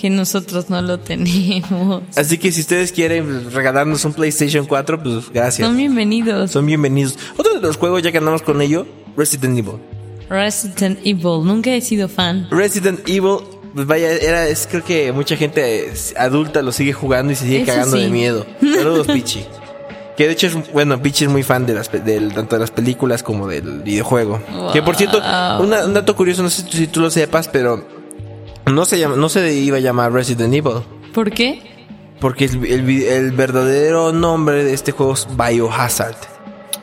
que 0.00 0.10
nosotros 0.10 0.68
no 0.68 0.82
lo 0.82 1.00
tenemos. 1.00 2.02
Así 2.16 2.36
que 2.36 2.52
si 2.52 2.60
ustedes 2.60 2.92
quieren 2.92 3.50
regalarnos 3.50 4.04
un 4.04 4.12
PlayStation 4.12 4.66
4, 4.66 5.02
pues 5.02 5.30
gracias. 5.32 5.66
Son 5.66 5.74
bienvenidos. 5.74 6.50
Son 6.50 6.66
bienvenidos. 6.66 7.18
Otro 7.38 7.54
de 7.54 7.60
los 7.62 7.78
juegos, 7.78 8.02
ya 8.02 8.12
que 8.12 8.18
andamos 8.18 8.42
con 8.42 8.60
ello, 8.60 8.86
Resident 9.16 9.58
Evil. 9.58 9.80
Resident 10.28 10.98
Evil, 11.02 11.44
nunca 11.46 11.70
he 11.74 11.80
sido 11.80 12.08
fan. 12.08 12.46
Resident 12.50 13.08
Evil, 13.08 13.38
pues 13.76 13.86
vaya, 13.86 14.10
era, 14.10 14.48
es 14.48 14.66
creo 14.68 14.82
que 14.84 15.12
mucha 15.12 15.36
gente 15.36 15.92
adulta 16.16 16.62
lo 16.62 16.72
sigue 16.72 16.92
jugando 16.92 17.32
y 17.32 17.36
se 17.36 17.44
sigue 17.44 17.58
Eso 17.62 17.66
cagando 17.72 17.96
sí. 17.98 18.02
de 18.02 18.08
miedo. 18.10 18.44
Saludos, 18.60 19.06
Pichi. 19.06 19.46
Que 20.16 20.26
de 20.26 20.32
hecho 20.32 20.46
es, 20.48 20.72
bueno, 20.72 21.00
Pichi 21.00 21.26
es 21.26 21.30
muy 21.30 21.42
fan 21.42 21.66
de 21.66 21.74
las, 21.74 21.92
del, 22.04 22.32
tanto 22.32 22.56
de 22.56 22.60
las 22.60 22.70
películas 22.72 23.22
como 23.22 23.46
del 23.46 23.82
videojuego. 23.82 24.40
Que 24.72 24.82
por 24.82 24.96
cierto, 24.96 25.18
una- 25.18 25.84
un 25.84 25.94
dato 25.94 26.16
curioso, 26.16 26.42
no 26.42 26.50
sé 26.50 26.64
si 26.68 26.86
tú- 26.88 27.00
lo 27.00 27.10
sepas, 27.10 27.46
pero 27.48 27.86
no 28.64 28.84
se 28.86 28.98
llama, 28.98 29.14
no 29.16 29.28
se 29.28 29.52
iba 29.54 29.76
a 29.76 29.80
llamar 29.80 30.10
Resident 30.12 30.52
Evil. 30.54 30.82
¿Por 31.14 31.30
qué? 31.30 31.60
Porque 32.18 32.46
el, 32.46 32.88
el 33.04 33.30
verdadero 33.32 34.10
nombre 34.10 34.64
de 34.64 34.72
este 34.72 34.90
juego 34.92 35.12
es 35.12 35.28
Biohazard. 35.36 36.16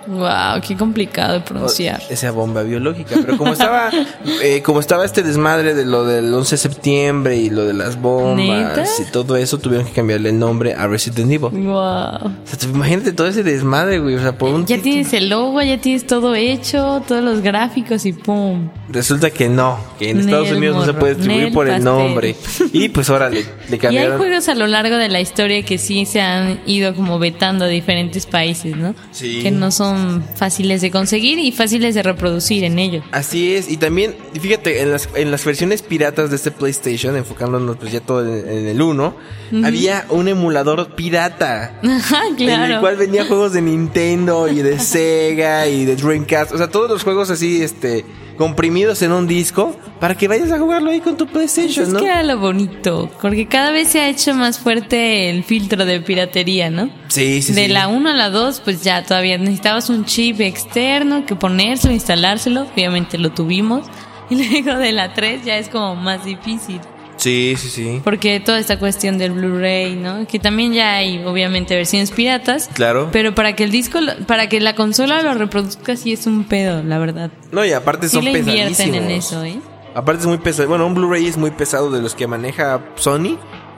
Wow, 0.07 0.61
qué 0.65 0.75
complicado 0.75 1.33
de 1.33 1.39
pronunciar. 1.41 2.01
Esa 2.09 2.31
bomba 2.31 2.63
biológica. 2.63 3.15
Pero 3.25 3.37
como 3.37 3.53
estaba, 3.53 3.89
eh, 4.43 4.61
como 4.63 4.79
estaba 4.79 5.05
este 5.05 5.23
desmadre 5.23 5.73
de 5.73 5.85
lo 5.85 6.05
del 6.05 6.33
11 6.33 6.55
de 6.55 6.57
septiembre 6.57 7.37
y 7.37 7.49
lo 7.49 7.65
de 7.65 7.73
las 7.73 7.99
bombas 8.01 8.37
¿Neta? 8.77 8.83
y 8.99 9.11
todo 9.11 9.35
eso, 9.37 9.57
tuvieron 9.59 9.87
que 9.87 9.93
cambiarle 9.93 10.29
el 10.29 10.39
nombre 10.39 10.73
a 10.73 10.87
Resident 10.87 11.31
Evil. 11.31 11.49
Wow. 11.51 11.73
O 11.75 12.31
sea, 12.45 12.69
imagínate 12.69 13.13
todo 13.13 13.27
ese 13.27 13.43
desmadre, 13.43 13.99
güey. 13.99 14.15
O 14.15 14.19
sea, 14.19 14.37
por 14.37 14.49
un 14.53 14.65
Ya 14.65 14.75
título- 14.77 14.83
tienes 14.83 15.13
el 15.13 15.29
logo, 15.29 15.61
ya 15.61 15.77
tienes 15.79 16.05
todo 16.05 16.35
hecho, 16.35 17.01
todos 17.07 17.23
los 17.23 17.41
gráficos 17.41 18.05
y 18.05 18.13
pum. 18.13 18.69
Resulta 18.89 19.31
que 19.31 19.49
no, 19.49 19.77
que 19.97 20.09
en 20.09 20.19
Estados 20.19 20.47
Nel 20.49 20.57
Unidos 20.57 20.75
no 20.77 20.81
se 20.85 20.87
morro, 20.91 20.99
puede 20.99 21.15
distribuir 21.15 21.43
Nel 21.45 21.53
por 21.53 21.67
el 21.67 21.73
pastel. 21.75 21.85
nombre. 21.85 22.35
Y 22.73 22.89
pues 22.89 23.09
ahora 23.09 23.29
le, 23.29 23.41
le 23.41 23.45
Y 23.69 23.73
hay 23.73 23.77
cambiaron. 23.77 24.17
juegos 24.17 24.47
a 24.49 24.55
lo 24.55 24.67
largo 24.67 24.95
de 24.97 25.07
la 25.09 25.21
historia 25.21 25.63
que 25.63 25.77
sí 25.77 26.05
se 26.05 26.21
han 26.21 26.59
ido 26.65 26.95
como 26.95 27.19
vetando 27.19 27.65
a 27.65 27.67
diferentes 27.67 28.25
países, 28.25 28.75
¿no? 28.75 28.95
Sí. 29.11 29.41
Que 29.43 29.51
no 29.51 29.69
son 29.71 29.92
fáciles 30.35 30.81
de 30.81 30.91
conseguir 30.91 31.39
y 31.39 31.51
fáciles 31.51 31.95
de 31.95 32.03
reproducir 32.03 32.63
en 32.63 32.79
ellos. 32.79 33.03
Así 33.11 33.53
es, 33.55 33.69
y 33.69 33.77
también, 33.77 34.15
fíjate, 34.39 34.81
en 34.81 34.91
las, 34.91 35.09
en 35.15 35.31
las 35.31 35.43
versiones 35.45 35.81
piratas 35.81 36.29
de 36.29 36.35
este 36.35 36.51
PlayStation, 36.51 37.15
enfocándonos 37.15 37.77
pues 37.77 37.91
ya 37.91 37.99
todo 38.01 38.21
en, 38.25 38.47
en 38.49 38.67
el 38.67 38.81
1, 38.81 39.15
había 39.63 40.05
un 40.09 40.27
emulador 40.27 40.95
pirata. 40.95 41.79
Ajá, 41.83 42.21
En 42.27 42.31
el 42.33 42.35
claro. 42.37 42.79
cual 42.81 42.95
venía 42.97 43.25
juegos 43.25 43.53
de 43.53 43.61
Nintendo 43.61 44.47
y 44.47 44.61
de 44.61 44.79
Sega 44.93 45.67
y 45.67 45.85
de 45.85 45.95
Dreamcast. 45.95 46.51
O 46.53 46.57
sea, 46.57 46.67
todos 46.69 46.89
los 46.89 47.03
juegos 47.03 47.29
así, 47.29 47.61
este, 47.61 48.05
comprimidos 48.37 49.01
en 49.01 49.11
un 49.11 49.27
disco 49.27 49.75
para 49.99 50.15
que 50.15 50.27
vayas 50.27 50.51
a 50.51 50.59
jugarlo 50.59 50.91
ahí 50.91 50.99
con 50.99 51.17
tu 51.17 51.27
PlayStation, 51.27 51.85
Es 51.85 51.93
¿no? 51.93 51.99
que 51.99 52.05
era 52.05 52.23
lo 52.23 52.39
bonito, 52.39 53.09
porque 53.21 53.47
cada 53.47 53.71
vez 53.71 53.89
se 53.89 54.01
ha 54.01 54.09
hecho 54.09 54.33
más 54.33 54.59
fuerte 54.59 55.29
el 55.29 55.43
filtro 55.43 55.85
de 55.85 56.01
piratería, 56.01 56.69
¿no? 56.69 56.89
Sí, 57.07 57.41
sí, 57.41 57.53
de 57.53 57.65
sí. 57.65 57.71
la 57.71 57.87
1 57.87 58.09
a 58.09 58.13
la 58.13 58.29
2, 58.29 58.61
pues 58.61 58.83
ya 58.83 59.03
todavía 59.03 59.37
necesitabas 59.37 59.89
un 59.89 60.05
chip 60.05 60.41
externo 60.41 61.25
que 61.25 61.35
ponérselo, 61.35 61.93
instalárselo, 61.93 62.67
obviamente 62.73 63.17
lo 63.17 63.31
tuvimos. 63.31 63.85
Y 64.29 64.35
luego 64.35 64.79
de 64.79 64.93
la 64.93 65.13
3 65.13 65.43
ya 65.43 65.57
es 65.57 65.67
como 65.67 65.95
más 65.95 66.23
difícil. 66.23 66.79
Sí, 67.23 67.55
sí, 67.57 67.69
sí. 67.69 68.01
Porque 68.03 68.39
toda 68.41 68.59
esta 68.59 68.77
cuestión 68.77 69.17
del 69.17 69.31
Blu-ray, 69.31 69.95
¿no? 69.95 70.27
Que 70.27 70.39
también 70.39 70.73
ya 70.73 70.95
hay 70.95 71.23
obviamente 71.23 71.73
versiones 71.75 72.11
piratas. 72.11 72.69
Claro. 72.73 73.09
Pero 73.13 73.33
para 73.33 73.55
que 73.55 73.63
el 73.63 73.71
disco, 73.71 74.01
lo- 74.01 74.17
para 74.27 74.49
que 74.49 74.59
la 74.59 74.75
consola 74.75 75.21
lo 75.21 75.33
reproduzca 75.33 75.95
sí 75.95 76.11
es 76.11 76.27
un 76.27 76.43
pedo, 76.43 76.83
la 76.83 76.99
verdad. 76.99 77.31
No, 77.51 77.63
y 77.63 77.71
aparte 77.71 78.09
Sí 78.09 78.15
son 78.17 78.25
le 78.25 78.37
invierten 78.39 78.93
en 78.95 79.09
eso, 79.11 79.43
¿eh? 79.43 79.57
Aparte 79.95 80.21
es 80.21 80.27
muy 80.27 80.37
pesado. 80.39 80.67
Bueno, 80.67 80.85
un 80.85 80.95
Blu-ray 80.95 81.25
es 81.27 81.37
muy 81.37 81.51
pesado 81.51 81.89
de 81.91 82.01
los 82.01 82.13
que 82.15 82.27
maneja 82.27 82.81
Sony. 82.95 83.37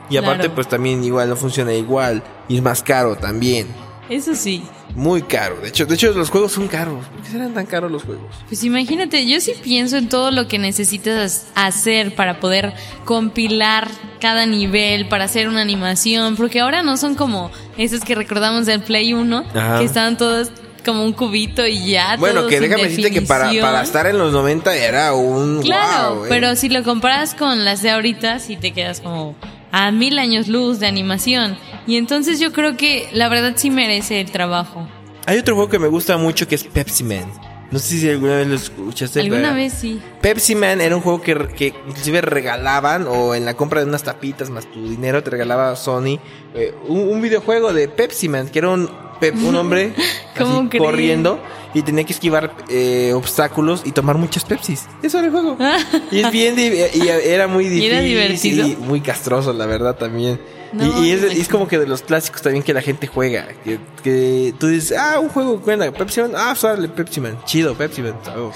Y 0.10 0.18
aparte, 0.18 0.40
Claro. 0.42 0.56
pues 0.56 0.68
también 0.68 1.04
igual 1.04 1.30
no 1.30 1.36
funciona 1.36 1.74
igual. 1.74 2.24
Y 2.48 2.56
es 2.58 2.62
más 2.64 2.82
caro 2.84 3.16
también. 3.16 3.68
Eso 4.10 4.36
sí. 4.36 4.64
Muy 4.96 5.24
caro. 5.24 5.58
De 5.58 5.70
hecho, 5.70 5.86
de 5.86 5.96
hecho 5.96 6.12
los 6.14 6.30
juegos 6.30 6.54
son 6.54 6.68
caros. 6.68 7.06
¿Por 7.08 7.22
qué 7.22 7.30
serán 7.32 7.54
tan 7.54 7.66
caros 7.66 7.92
los 7.92 8.04
juegos? 8.04 8.34
Pues 8.48 8.64
imagínate, 8.64 9.26
yo 9.28 9.42
sí 9.42 9.54
pienso 9.62 9.98
en 9.98 10.08
todo 10.08 10.32
lo 10.32 10.48
que 10.48 10.58
necesitas 10.58 11.48
hacer 11.56 12.16
para 12.16 12.40
poder 12.40 12.74
compilar 13.04 13.90
cada 14.22 14.46
nivel, 14.46 15.08
para 15.08 15.26
hacer 15.26 15.50
una 15.50 15.62
animación, 15.62 16.36
porque 16.36 16.62
ahora 16.62 16.82
no 16.82 16.98
son 16.98 17.16
como 17.16 17.52
esos 17.78 18.02
que 18.02 18.16
recordamos 18.16 18.66
del 18.66 18.82
Play 18.82 19.14
1, 19.14 19.46
Ajá. 19.54 19.80
que 19.80 19.86
estaban 19.86 20.18
todos 20.18 20.52
como 20.86 21.04
un 21.04 21.14
cubito 21.14 21.66
y 21.66 21.90
ya. 21.90 22.16
Bueno, 22.18 22.48
que 22.48 22.60
déjame 22.62 22.84
decirte 22.84 23.12
que 23.12 23.24
para, 23.24 23.52
para 23.60 23.82
estar 23.82 24.06
en 24.06 24.18
los 24.18 24.32
90 24.32 24.76
era 24.76 25.14
un. 25.14 25.62
Claro, 25.62 26.16
wow, 26.16 26.26
eh. 26.26 26.28
pero 26.30 26.56
si 26.56 26.70
lo 26.70 26.84
comparas 26.84 27.34
con 27.34 27.66
las 27.66 27.82
de 27.82 27.90
ahorita, 27.90 28.40
sí 28.40 28.56
te 28.56 28.72
quedas 28.72 29.02
como 29.02 29.36
a 29.78 29.92
mil 29.92 30.18
años 30.20 30.48
luz 30.48 30.80
de 30.80 30.88
animación. 30.88 31.58
Y 31.86 31.98
entonces 31.98 32.40
yo 32.40 32.52
creo 32.54 32.78
que 32.78 33.10
la 33.12 33.28
verdad 33.30 33.54
sí 33.56 33.70
merece 33.70 34.22
el 34.22 34.32
trabajo. 34.32 34.88
Hay 35.26 35.38
otro 35.38 35.56
juego 35.56 35.70
que 35.70 35.80
me 35.80 35.88
gusta 35.88 36.18
mucho 36.18 36.48
que 36.48 36.56
es 36.56 36.64
Pepsi 36.64 37.04
Man. 37.04 37.26
No 37.72 37.80
sé 37.80 37.98
si 38.00 38.10
alguna 38.10 38.38
vez 38.38 38.48
lo 38.48 38.56
escuchaste. 38.56 39.20
Alguna 39.20 39.42
pero- 39.42 39.56
vez 39.56 39.74
sí. 39.74 40.00
Pepsi 40.22 40.56
Man 40.56 40.80
era 40.82 40.96
un 40.96 41.02
juego 41.02 41.22
que, 41.22 41.36
que 41.58 41.74
inclusive 41.88 42.22
regalaban 42.22 43.06
o 43.08 43.36
en 43.36 43.44
la 43.44 43.56
compra 43.56 43.82
de 43.82 43.88
unas 43.88 44.04
tapitas 44.04 44.50
más 44.50 44.66
tu 44.72 44.88
dinero 44.88 45.24
te 45.24 45.32
regalaba 45.32 45.76
Sony 45.76 46.20
eh, 46.54 46.74
un, 46.88 47.00
un 47.10 47.22
videojuego 47.22 47.74
de 47.74 47.88
Pepsi 47.90 48.30
Man 48.30 48.48
que 48.50 48.60
era 48.60 48.70
un, 48.70 48.90
Pep- 49.20 49.36
un 49.44 49.56
hombre 49.56 49.94
¿Cómo 50.38 50.68
así 50.70 50.78
corriendo 50.78 51.40
y 51.76 51.82
tenía 51.82 52.06
que 52.06 52.14
esquivar 52.14 52.56
eh, 52.70 53.12
obstáculos 53.14 53.82
y 53.84 53.92
tomar 53.92 54.18
muchas 54.18 54.46
Pepsis. 54.46 54.88
Eso 55.04 55.20
era 55.20 55.28
el 55.28 55.34
juego. 55.34 55.58
y 56.12 56.20
es 56.22 56.32
bien 56.32 56.56
y 56.58 57.08
era 57.08 57.48
muy 57.48 57.66
¿Y 57.66 57.70
difícil 57.70 57.92
era 57.92 58.02
divertido? 58.02 58.68
y 58.68 58.76
muy 58.78 59.02
castroso 59.02 59.52
la 59.54 59.66
verdad 59.66 59.96
también. 59.96 60.40
No, 60.72 61.04
y 61.04 61.10
y 61.10 61.12
es, 61.12 61.48
como 61.48 61.68
que 61.68 61.78
de 61.78 61.88
los 61.88 62.02
clásicos 62.02 62.42
también 62.42 62.64
que 62.64 62.74
la 62.74 62.82
gente 62.82 63.08
juega. 63.08 63.48
Que, 63.64 63.80
que 64.04 64.54
tú 64.60 64.68
dices, 64.68 64.98
ah, 64.98 65.20
un 65.20 65.30
juego, 65.30 65.58
buena, 65.58 65.90
Pepsi 65.92 66.22
Man. 66.22 66.32
Ah, 66.36 66.54
sale 66.56 66.88
Pepsi 66.90 67.22
Man. 67.22 67.38
Chido, 67.46 67.76
Pepsi 67.76 68.02
Man. 68.02 68.16
Oh, 68.36 68.52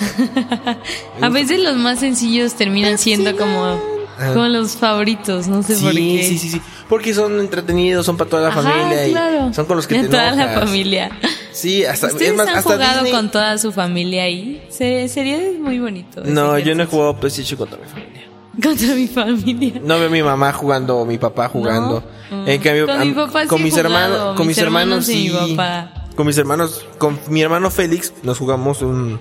A 1.22 1.30
veces 1.30 1.60
los 1.60 1.78
más 1.78 2.00
sencillos 2.00 2.56
terminan 2.56 2.98
siendo 2.98 3.38
como, 3.38 3.80
Ajá. 4.20 4.34
como 4.34 4.48
los 4.48 4.76
favoritos, 4.76 5.48
no 5.48 5.64
sé 5.64 5.76
Sí, 5.76 5.84
por 5.84 5.94
qué. 5.94 6.24
sí, 6.24 6.38
sí, 6.38 6.50
sí. 6.50 6.62
Porque 6.88 7.14
son 7.14 7.40
entretenidos, 7.40 8.06
son 8.06 8.18
para 8.18 8.30
toda 8.30 8.44
la 8.44 8.50
Ajá, 8.50 8.62
familia 8.64 9.08
y 9.08 9.12
claro. 9.12 9.54
son 9.54 9.66
con 9.66 9.78
los 9.78 9.88
que 9.88 9.96
De 9.96 10.02
te 10.04 10.08
toda 10.10 10.32
la 10.32 10.44
enojas. 10.44 10.60
familia. 10.66 11.12
Sí, 11.52 11.86
hasta 11.86 12.08
¿Ustedes 12.08 12.32
es 12.32 12.36
más, 12.38 12.48
han 12.48 12.58
hasta 12.58 12.74
jugado 12.74 12.94
Disney- 13.04 13.12
con 13.12 13.32
toda 13.32 13.58
su 13.58 13.72
familia 13.72 14.24
ahí? 14.24 14.62
Se- 14.70 15.08
sería 15.08 15.40
muy 15.60 15.80
bonito. 15.80 16.22
No, 16.26 16.58
yo 16.60 16.76
no 16.76 16.84
he 16.84 16.86
jugado 16.86 17.16
PlayStation 17.20 17.58
contra 17.58 17.78
mi 17.78 17.86
familia. 17.88 18.24
Contra 18.62 18.94
mi 18.96 19.08
familia. 19.08 19.82
No 19.84 19.98
veo 20.00 20.08
a 20.08 20.12
mi 20.12 20.22
mamá 20.24 20.52
jugando 20.52 20.98
o 20.98 21.06
mi 21.06 21.18
papá 21.18 21.48
jugando. 21.50 22.04
No. 22.32 22.48
En 22.48 22.60
cambio, 22.62 22.88
Con 22.88 23.00
mi 23.00 23.08
am- 23.10 23.16
papá 23.16 23.42
sí 23.44 23.48
con 23.48 23.62
he 23.62 23.64
mis 23.64 23.78
hermanos, 23.78 24.36
con 24.36 24.48
mis 24.48 24.58
mis 24.58 24.58
hermanos 24.58 25.10
hermanos 25.10 25.10
y 25.10 25.30
sí. 25.30 25.48
mi 25.50 25.56
papá. 25.56 25.94
Con 26.16 26.28
mis 26.28 26.38
hermanos, 26.38 26.86
con 26.98 27.18
mi 27.30 27.42
hermano 27.42 27.72
Félix 27.72 28.14
nos 28.24 28.38
jugamos 28.38 28.82
un 28.82 29.20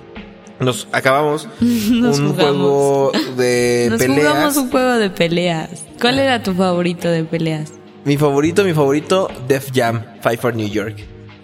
nos 0.61 0.89
acabamos 0.93 1.47
Nos 1.61 2.19
un 2.19 2.33
jugamos. 2.33 2.35
juego 2.37 3.13
de 3.37 3.87
Nos 3.91 3.99
peleas. 4.01 4.19
jugamos 4.19 4.57
un 4.57 4.71
juego 4.71 4.93
de 4.95 5.11
peleas. 5.11 5.71
¿Cuál 6.01 6.19
era 6.19 6.43
tu 6.43 6.55
favorito 6.55 7.09
de 7.09 7.25
peleas? 7.25 7.73
Mi 8.05 8.17
favorito, 8.17 8.65
mi 8.65 8.73
favorito 8.73 9.29
Def 9.49 9.71
Jam 9.75 10.03
Fight 10.23 10.41
for 10.41 10.55
New 10.55 10.69
York. 10.69 10.97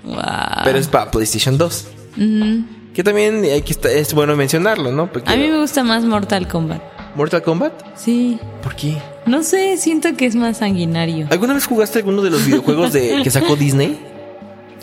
Wow. 0.04 0.16
Pero 0.64 0.78
es 0.78 0.88
para 0.88 1.10
PlayStation 1.10 1.58
2. 1.58 1.86
Ujú. 2.16 2.64
Que 2.94 3.02
también 3.02 3.42
hay 3.44 3.62
que 3.62 3.72
estar- 3.72 3.90
es 3.90 4.14
bueno 4.14 4.36
mencionarlo, 4.36 4.92
¿no? 4.92 5.10
Porque 5.12 5.32
A 5.32 5.36
mí 5.36 5.48
me 5.48 5.58
gusta 5.60 5.82
más 5.82 6.04
Mortal 6.04 6.46
Kombat. 6.46 6.80
Mortal 7.16 7.42
Kombat. 7.42 7.72
Sí. 7.96 8.38
¿Por 8.62 8.76
qué? 8.76 8.96
No 9.26 9.42
sé, 9.42 9.76
siento 9.78 10.14
que 10.16 10.26
es 10.26 10.36
más 10.36 10.58
sanguinario. 10.58 11.26
¿Alguna 11.30 11.54
vez 11.54 11.66
jugaste 11.66 11.98
alguno 12.00 12.22
de 12.22 12.30
los 12.30 12.44
videojuegos 12.46 12.92
de 12.92 13.20
que 13.22 13.30
sacó 13.30 13.56
Disney? 13.56 13.98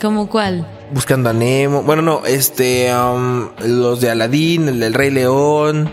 ¿Cómo 0.00 0.28
cuál? 0.28 0.66
Buscando 0.92 1.30
a 1.30 1.32
Nemo. 1.32 1.82
Bueno, 1.82 2.02
no, 2.02 2.26
este, 2.26 2.92
um, 2.94 3.48
los 3.66 4.00
de 4.00 4.10
Aladdin, 4.10 4.68
el 4.68 4.80
del 4.80 4.94
Rey 4.94 5.10
León, 5.10 5.90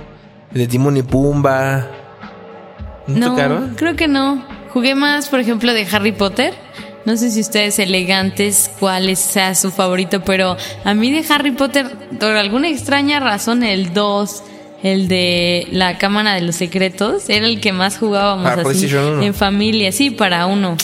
el 0.51 0.57
de 0.57 0.67
Timón 0.67 0.97
y 0.97 1.03
Pumba. 1.03 1.87
¿No, 3.07 3.17
No, 3.17 3.29
tocaron? 3.31 3.73
creo 3.75 3.95
que 3.95 4.07
no. 4.07 4.43
Jugué 4.73 4.95
más, 4.95 5.29
por 5.29 5.39
ejemplo, 5.39 5.73
de 5.73 5.87
Harry 5.91 6.11
Potter. 6.11 6.53
No 7.05 7.15
sé 7.17 7.31
si 7.31 7.39
ustedes 7.39 7.79
elegantes, 7.79 8.69
cuál 8.79 9.15
sea 9.15 9.55
su 9.55 9.71
favorito, 9.71 10.21
pero 10.23 10.57
a 10.83 10.93
mí 10.93 11.11
de 11.11 11.25
Harry 11.33 11.51
Potter, 11.51 11.87
por 12.19 12.35
alguna 12.35 12.69
extraña 12.69 13.19
razón, 13.19 13.63
el 13.63 13.93
2, 13.93 14.43
el 14.83 15.07
de 15.07 15.67
la 15.71 15.97
Cámara 15.97 16.35
de 16.35 16.41
los 16.41 16.57
Secretos, 16.57 17.29
era 17.29 17.47
el 17.47 17.61
que 17.61 17.71
más 17.71 17.97
jugábamos 17.97 18.43
Para 18.43 18.61
así 18.69 18.89
en 19.21 19.33
familia, 19.33 19.91
sí, 19.91 20.11
para 20.11 20.45
uno. 20.45 20.75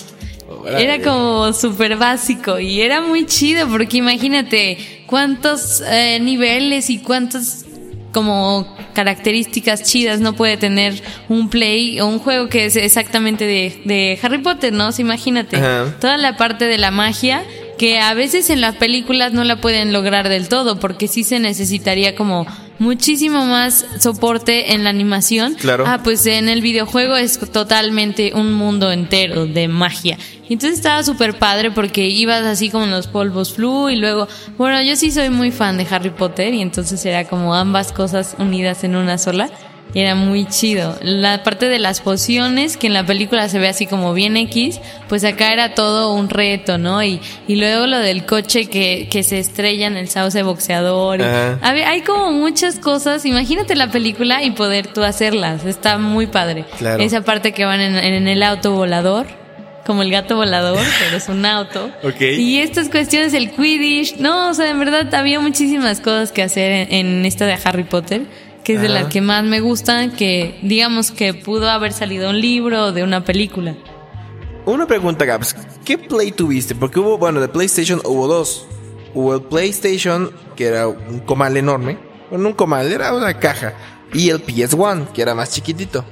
Era 0.68 1.02
como 1.02 1.54
súper 1.54 1.98
básico 1.98 2.60
y 2.60 2.82
era 2.82 3.02
muy 3.02 3.26
chido 3.26 3.68
porque 3.68 3.98
imagínate 3.98 4.78
cuántos 5.06 5.82
eh, 5.88 6.20
niveles 6.20 6.90
y 6.90 7.00
cuántas 7.00 7.66
como 8.12 8.66
características 8.94 9.84
chidas 9.84 10.22
no 10.22 10.34
puede 10.34 10.56
tener 10.56 11.02
un 11.28 11.50
play 11.50 12.00
o 12.00 12.08
un 12.08 12.20
juego 12.20 12.48
que 12.48 12.66
es 12.66 12.78
exactamente 12.78 13.46
de, 13.46 13.82
de 13.84 14.18
Harry 14.22 14.38
Potter, 14.38 14.72
¿no? 14.72 14.90
Imagínate 14.98 15.58
Ajá. 15.58 15.94
toda 16.00 16.18
la 16.18 16.38
parte 16.38 16.66
de 16.66 16.78
la 16.78 16.92
magia 16.92 17.44
que 17.78 18.00
a 18.00 18.14
veces 18.14 18.50
en 18.50 18.62
las 18.62 18.76
películas 18.76 19.34
no 19.34 19.44
la 19.44 19.58
pueden 19.58 19.92
lograr 19.92 20.30
del 20.30 20.48
todo 20.48 20.80
porque 20.80 21.10
sí 21.10 21.24
se 21.26 21.40
necesitaría 21.40 22.16
como 22.16 22.48
muchísimo 22.80 23.46
más 23.46 23.86
soporte 24.00 24.74
en 24.74 24.84
la 24.84 24.90
animación. 24.90 25.56
Claro. 25.56 25.86
Ah, 25.88 26.02
pues 26.04 26.26
en 26.26 26.50
el 26.50 26.62
videojuego 26.62 27.16
es 27.16 27.40
totalmente 27.52 28.34
un 28.34 28.54
mundo 28.54 28.92
entero 28.92 29.46
de 29.46 29.68
magia. 29.68 30.18
Y 30.48 30.54
Entonces 30.54 30.78
estaba 30.78 31.04
súper 31.04 31.38
padre 31.40 31.72
porque 31.72 32.08
ibas 32.08 32.44
así 32.44 32.70
como 32.70 32.86
en 32.86 32.92
los 32.92 33.08
polvos 33.08 33.54
flu 33.54 33.90
y 33.90 33.96
luego, 33.96 34.28
bueno, 34.58 34.82
yo 34.82 34.96
sí 34.96 35.12
soy 35.12 35.30
muy 35.30 35.52
fan 35.52 35.78
de 35.78 35.88
Harry 35.90 36.12
Potter 36.12 36.54
y 36.54 36.62
entonces 36.62 37.04
era 37.06 37.26
como 37.26 37.56
ambas 37.56 37.92
cosas 37.92 38.36
unidas 38.38 38.84
en 38.84 38.96
una 38.96 39.18
sola. 39.18 39.50
Y 39.96 40.02
era 40.02 40.14
muy 40.14 40.46
chido. 40.46 41.00
La 41.02 41.42
parte 41.42 41.70
de 41.70 41.80
las 41.80 42.02
pociones, 42.02 42.76
que 42.76 42.88
en 42.88 42.94
la 42.94 43.06
película 43.06 43.48
se 43.48 43.60
ve 43.60 43.70
así 43.70 43.88
como 43.88 44.14
bien 44.14 44.36
X, 44.36 44.82
pues 45.08 45.24
acá 45.24 45.54
era 45.54 45.74
todo 45.74 46.14
un 46.14 46.30
reto, 46.30 46.78
¿no? 46.78 47.02
Y, 47.02 47.22
y 47.48 47.56
luego 47.56 47.88
lo 47.88 48.00
del 48.00 48.26
coche 48.26 48.66
que, 48.66 49.08
que 49.10 49.24
se 49.24 49.40
estrella 49.40 49.88
en 49.88 49.96
el 49.96 50.10
sauce 50.10 50.44
boxeador. 50.44 51.22
a 51.22 51.72
ver, 51.72 51.86
hay 51.86 52.02
como 52.02 52.34
muchas 52.34 52.78
cosas. 52.78 53.26
Imagínate 53.26 53.74
la 53.78 53.90
película 53.90 54.44
y 54.44 54.52
poder 54.52 54.88
tú 54.88 55.02
hacerlas. 55.02 55.64
Está 55.64 55.98
muy 55.98 56.28
padre. 56.28 56.66
Claro. 56.78 57.02
Esa 57.02 57.22
parte 57.22 57.54
que 57.54 57.64
van 57.64 57.80
en, 57.80 57.96
en 57.96 58.28
el 58.28 58.44
auto 58.44 58.74
volador. 58.74 59.28
Como 59.86 60.02
el 60.02 60.12
gato 60.12 60.36
volador, 60.36 60.84
pero 61.00 61.16
es 61.16 61.30
un 61.30 61.46
auto. 61.46 61.90
Ok. 62.04 62.20
Y 62.20 62.60
estas 62.60 62.90
cuestiones, 62.90 63.34
el 63.34 63.52
Quidditch. 63.52 64.18
No, 64.18 64.50
o 64.50 64.54
sea, 64.54 64.70
en 64.70 64.80
verdad 64.80 65.14
había 65.16 65.40
muchísimas 65.40 66.02
cosas 66.02 66.34
que 66.34 66.44
hacer 66.44 66.90
en, 66.90 66.92
en 66.92 67.26
esta 67.26 67.46
de 67.46 67.58
Harry 67.64 67.86
Potter, 67.86 68.24
que 68.66 68.74
es 68.74 68.82
de 68.82 68.90
las 68.90 69.06
que 69.14 69.22
más 69.22 69.44
me 69.44 69.62
gustan, 69.62 70.12
que 70.12 70.60
digamos 70.64 71.12
que 71.12 71.36
pudo 71.36 71.70
haber 71.70 71.94
salido 71.94 72.32
un 72.32 72.42
libro 72.42 72.86
o 72.86 72.92
de 72.92 73.04
una 73.04 73.24
película. 73.24 73.76
Una 74.66 74.88
pregunta, 74.88 75.24
Gaps. 75.24 75.56
¿Qué 75.86 76.00
Play 76.00 76.32
tuviste? 76.32 76.74
Porque 76.74 77.00
hubo, 77.00 77.20
bueno, 77.20 77.40
de 77.40 77.48
PlayStation 77.48 78.02
hubo 78.04 78.28
dos. 78.28 78.66
Hubo 79.14 79.36
el 79.36 79.44
PlayStation, 79.44 80.32
que 80.56 80.66
era 80.66 80.88
un 80.88 81.20
comal 81.20 81.56
enorme. 81.56 82.00
Bueno, 82.32 82.48
un 82.50 82.54
comal, 82.56 82.92
era 82.92 83.14
una 83.14 83.40
caja. 83.40 83.76
Y 84.12 84.30
el 84.30 84.44
PS1, 84.44 85.12
que 85.12 85.22
era 85.22 85.36
más 85.36 85.52
chiquitito. 85.52 86.04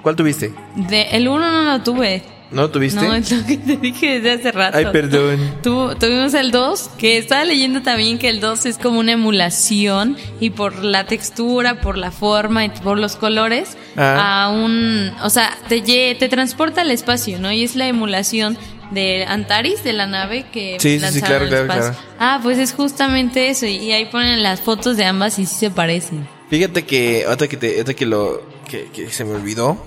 ¿Cuál 0.00 0.16
tuviste? 0.16 0.54
De, 0.74 1.02
el 1.10 1.28
uno 1.28 1.50
no 1.50 1.76
lo 1.76 1.82
tuve. 1.82 2.22
¿No 2.52 2.68
tuviste? 2.70 3.00
No, 3.00 3.14
es 3.14 3.32
lo 3.32 3.46
que 3.46 3.56
te 3.56 3.76
dije 3.76 4.20
desde 4.20 4.32
hace 4.32 4.52
rato. 4.52 4.76
Ay, 4.78 4.86
perdón. 4.92 5.38
Tu- 5.62 5.94
tuvimos 5.96 6.34
el 6.34 6.50
2, 6.50 6.90
que 6.98 7.16
estaba 7.18 7.44
leyendo 7.44 7.82
también 7.82 8.18
que 8.18 8.28
el 8.28 8.40
2 8.40 8.66
es 8.66 8.78
como 8.78 8.98
una 9.00 9.12
emulación 9.12 10.16
y 10.40 10.50
por 10.50 10.84
la 10.84 11.04
textura, 11.06 11.80
por 11.80 11.96
la 11.96 12.10
forma 12.10 12.64
y 12.64 12.68
por 12.68 12.98
los 12.98 13.16
colores, 13.16 13.76
Ah. 13.96 14.44
a 14.44 14.50
un, 14.50 15.12
o 15.22 15.30
sea, 15.30 15.56
te, 15.68 15.82
lle- 15.82 16.16
te 16.18 16.28
transporta 16.28 16.82
al 16.82 16.90
espacio, 16.90 17.38
¿no? 17.38 17.50
Y 17.52 17.64
es 17.64 17.76
la 17.76 17.86
emulación 17.88 18.56
de 18.90 19.24
Antares, 19.26 19.82
de 19.84 19.94
la 19.94 20.06
nave 20.06 20.44
que 20.52 20.76
Sí, 20.78 20.98
sí, 21.00 21.06
sí, 21.12 21.20
lanzaron 21.20 21.48
claro, 21.48 21.66
claro. 21.66 21.96
Ah, 22.18 22.40
pues 22.42 22.58
es 22.58 22.72
justamente 22.74 23.48
eso, 23.48 23.64
y 23.66 23.90
ahí 23.92 24.04
ponen 24.06 24.42
las 24.42 24.60
fotos 24.60 24.96
de 24.98 25.04
ambas 25.06 25.38
y 25.38 25.46
sí 25.46 25.54
se 25.56 25.70
parecen. 25.70 26.28
Fíjate 26.50 26.84
que, 26.84 27.24
ahorita 27.26 27.48
que, 27.48 27.56
te, 27.56 27.68
ahorita 27.72 27.94
que 27.94 28.04
lo, 28.06 28.42
que, 28.68 28.90
que 28.92 29.08
se 29.10 29.24
me 29.24 29.32
olvidó 29.34 29.86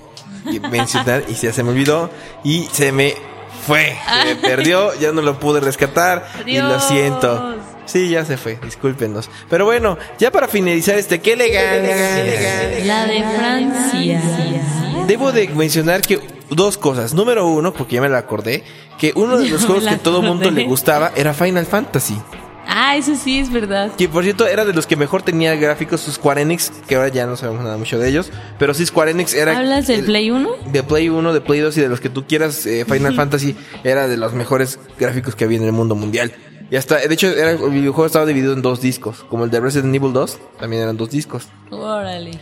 mencionar 0.70 1.24
y 1.28 1.34
ya 1.34 1.52
se 1.52 1.62
me 1.62 1.70
olvidó 1.70 2.10
y 2.44 2.64
se 2.72 2.92
me 2.92 3.14
fue, 3.66 3.96
se 4.22 4.34
me 4.34 4.36
perdió, 4.36 4.94
ya 4.94 5.12
no 5.12 5.22
lo 5.22 5.40
pude 5.40 5.60
rescatar 5.60 6.28
y 6.46 6.58
lo 6.58 6.78
siento. 6.80 7.56
Sí, 7.86 8.08
ya 8.08 8.24
se 8.24 8.36
fue, 8.36 8.58
discúlpenos. 8.64 9.30
Pero 9.48 9.64
bueno, 9.64 9.96
ya 10.18 10.32
para 10.32 10.48
finalizar 10.48 10.96
este, 10.96 11.20
qué 11.20 11.34
elegancia. 11.34 12.84
La 12.84 13.06
de 13.06 13.24
Francia. 13.36 14.22
Debo 15.06 15.30
de 15.30 15.48
mencionar 15.48 16.02
que 16.02 16.20
dos 16.50 16.78
cosas. 16.78 17.14
Número 17.14 17.46
uno, 17.46 17.72
porque 17.72 17.94
ya 17.96 18.00
me 18.00 18.08
lo 18.08 18.16
acordé, 18.16 18.64
que 18.98 19.12
uno 19.14 19.38
de 19.38 19.48
los 19.50 19.64
juegos 19.64 19.84
la 19.84 19.92
que 19.92 19.98
todo 19.98 20.20
mundo 20.20 20.50
le 20.50 20.64
gustaba 20.64 21.12
era 21.14 21.32
Final 21.32 21.66
Fantasy. 21.66 22.18
Ah, 22.68 22.96
eso 22.96 23.14
sí 23.14 23.38
es 23.38 23.50
verdad. 23.52 23.92
Que 23.96 24.08
por 24.08 24.24
cierto 24.24 24.46
era 24.46 24.64
de 24.64 24.72
los 24.72 24.86
que 24.86 24.96
mejor 24.96 25.22
tenía 25.22 25.54
gráficos 25.56 26.00
sus 26.00 26.14
Square 26.14 26.42
Enix, 26.42 26.70
que 26.88 26.96
ahora 26.96 27.08
ya 27.08 27.26
no 27.26 27.36
sabemos 27.36 27.62
nada 27.64 27.76
mucho 27.76 27.98
de 27.98 28.08
ellos, 28.08 28.30
pero 28.58 28.74
sí 28.74 28.84
Square 28.84 29.12
Enix 29.12 29.34
era... 29.34 29.56
¿Hablas 29.56 29.86
del 29.86 30.00
el- 30.00 30.06
Play 30.06 30.30
1? 30.30 30.50
De 30.72 30.82
Play 30.82 31.08
1, 31.08 31.32
de 31.32 31.40
Play 31.40 31.60
2 31.60 31.76
y 31.78 31.80
de 31.80 31.88
los 31.88 32.00
que 32.00 32.08
tú 32.10 32.26
quieras, 32.26 32.66
eh, 32.66 32.84
Final 32.84 33.14
Fantasy 33.14 33.56
era 33.84 34.08
de 34.08 34.16
los 34.16 34.32
mejores 34.34 34.78
gráficos 34.98 35.34
que 35.36 35.44
había 35.44 35.58
en 35.58 35.64
el 35.64 35.72
mundo 35.72 35.94
mundial. 35.94 36.32
Y 36.68 36.74
hasta, 36.76 36.96
de 36.96 37.14
hecho, 37.14 37.28
era, 37.28 37.52
el 37.52 37.70
videojuego 37.70 38.06
estaba 38.06 38.26
dividido 38.26 38.52
en 38.52 38.60
dos 38.62 38.80
discos, 38.80 39.24
como 39.30 39.44
el 39.44 39.50
de 39.50 39.60
Resident 39.60 39.94
Evil 39.94 40.12
2, 40.12 40.38
también 40.58 40.82
eran 40.82 40.96
dos 40.96 41.10
discos. 41.10 41.46
Órale. 41.70 42.32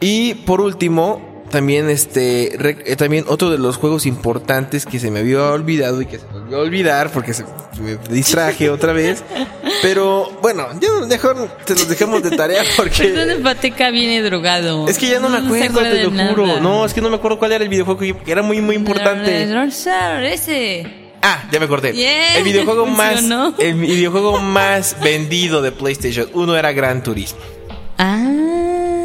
Y 0.00 0.34
por 0.34 0.60
último, 0.60 1.29
también 1.50 1.90
este, 1.90 2.52
re- 2.58 2.78
eh, 2.86 2.96
también 2.96 3.24
otro 3.28 3.50
de 3.50 3.58
los 3.58 3.76
juegos 3.76 4.06
importantes 4.06 4.86
que 4.86 4.98
se 4.98 5.10
me 5.10 5.20
había 5.20 5.42
olvidado 5.44 6.00
y 6.00 6.06
que 6.06 6.18
se 6.18 6.26
me 6.26 6.38
olvidó 6.38 6.60
olvidar 6.60 7.10
porque 7.12 7.34
se, 7.34 7.44
me 7.80 7.96
distraje 8.08 8.70
otra 8.70 8.92
vez. 8.92 9.22
Pero 9.82 10.30
bueno, 10.42 10.66
ya 10.80 10.88
mejor 11.06 11.48
te 11.64 11.74
los 11.74 11.88
dejamos 11.88 12.22
de 12.22 12.30
tarea 12.36 12.62
porque 12.76 13.08
Perdón, 13.08 13.42
Pateca 13.42 13.90
viene 13.90 14.22
drogado. 14.22 14.88
es 14.88 14.98
que 14.98 15.08
ya 15.08 15.20
no 15.20 15.28
me 15.28 15.38
acuerdo, 15.38 15.80
te 15.80 16.04
lo 16.04 16.10
juro. 16.28 16.60
No, 16.60 16.84
es 16.84 16.94
que 16.94 17.00
no 17.00 17.10
me 17.10 17.16
acuerdo 17.16 17.38
cuál 17.38 17.52
era 17.52 17.64
el 17.64 17.70
videojuego 17.70 18.00
que 18.00 18.32
era 18.32 18.42
muy 18.42 18.60
muy 18.60 18.76
importante. 18.76 19.42
Ese. 20.22 20.86
Ah, 21.22 21.44
ya 21.52 21.58
me 21.58 21.66
acordé. 21.66 21.90
El 22.38 22.44
videojuego 22.44 22.86
más 22.86 23.22
el 23.58 23.74
videojuego 23.74 24.38
más 24.40 24.96
vendido 25.02 25.60
de 25.60 25.72
PlayStation 25.72 26.28
1 26.32 26.56
era 26.56 26.72
Gran 26.72 27.02
Turismo. 27.02 27.38
Ah. 27.98 28.49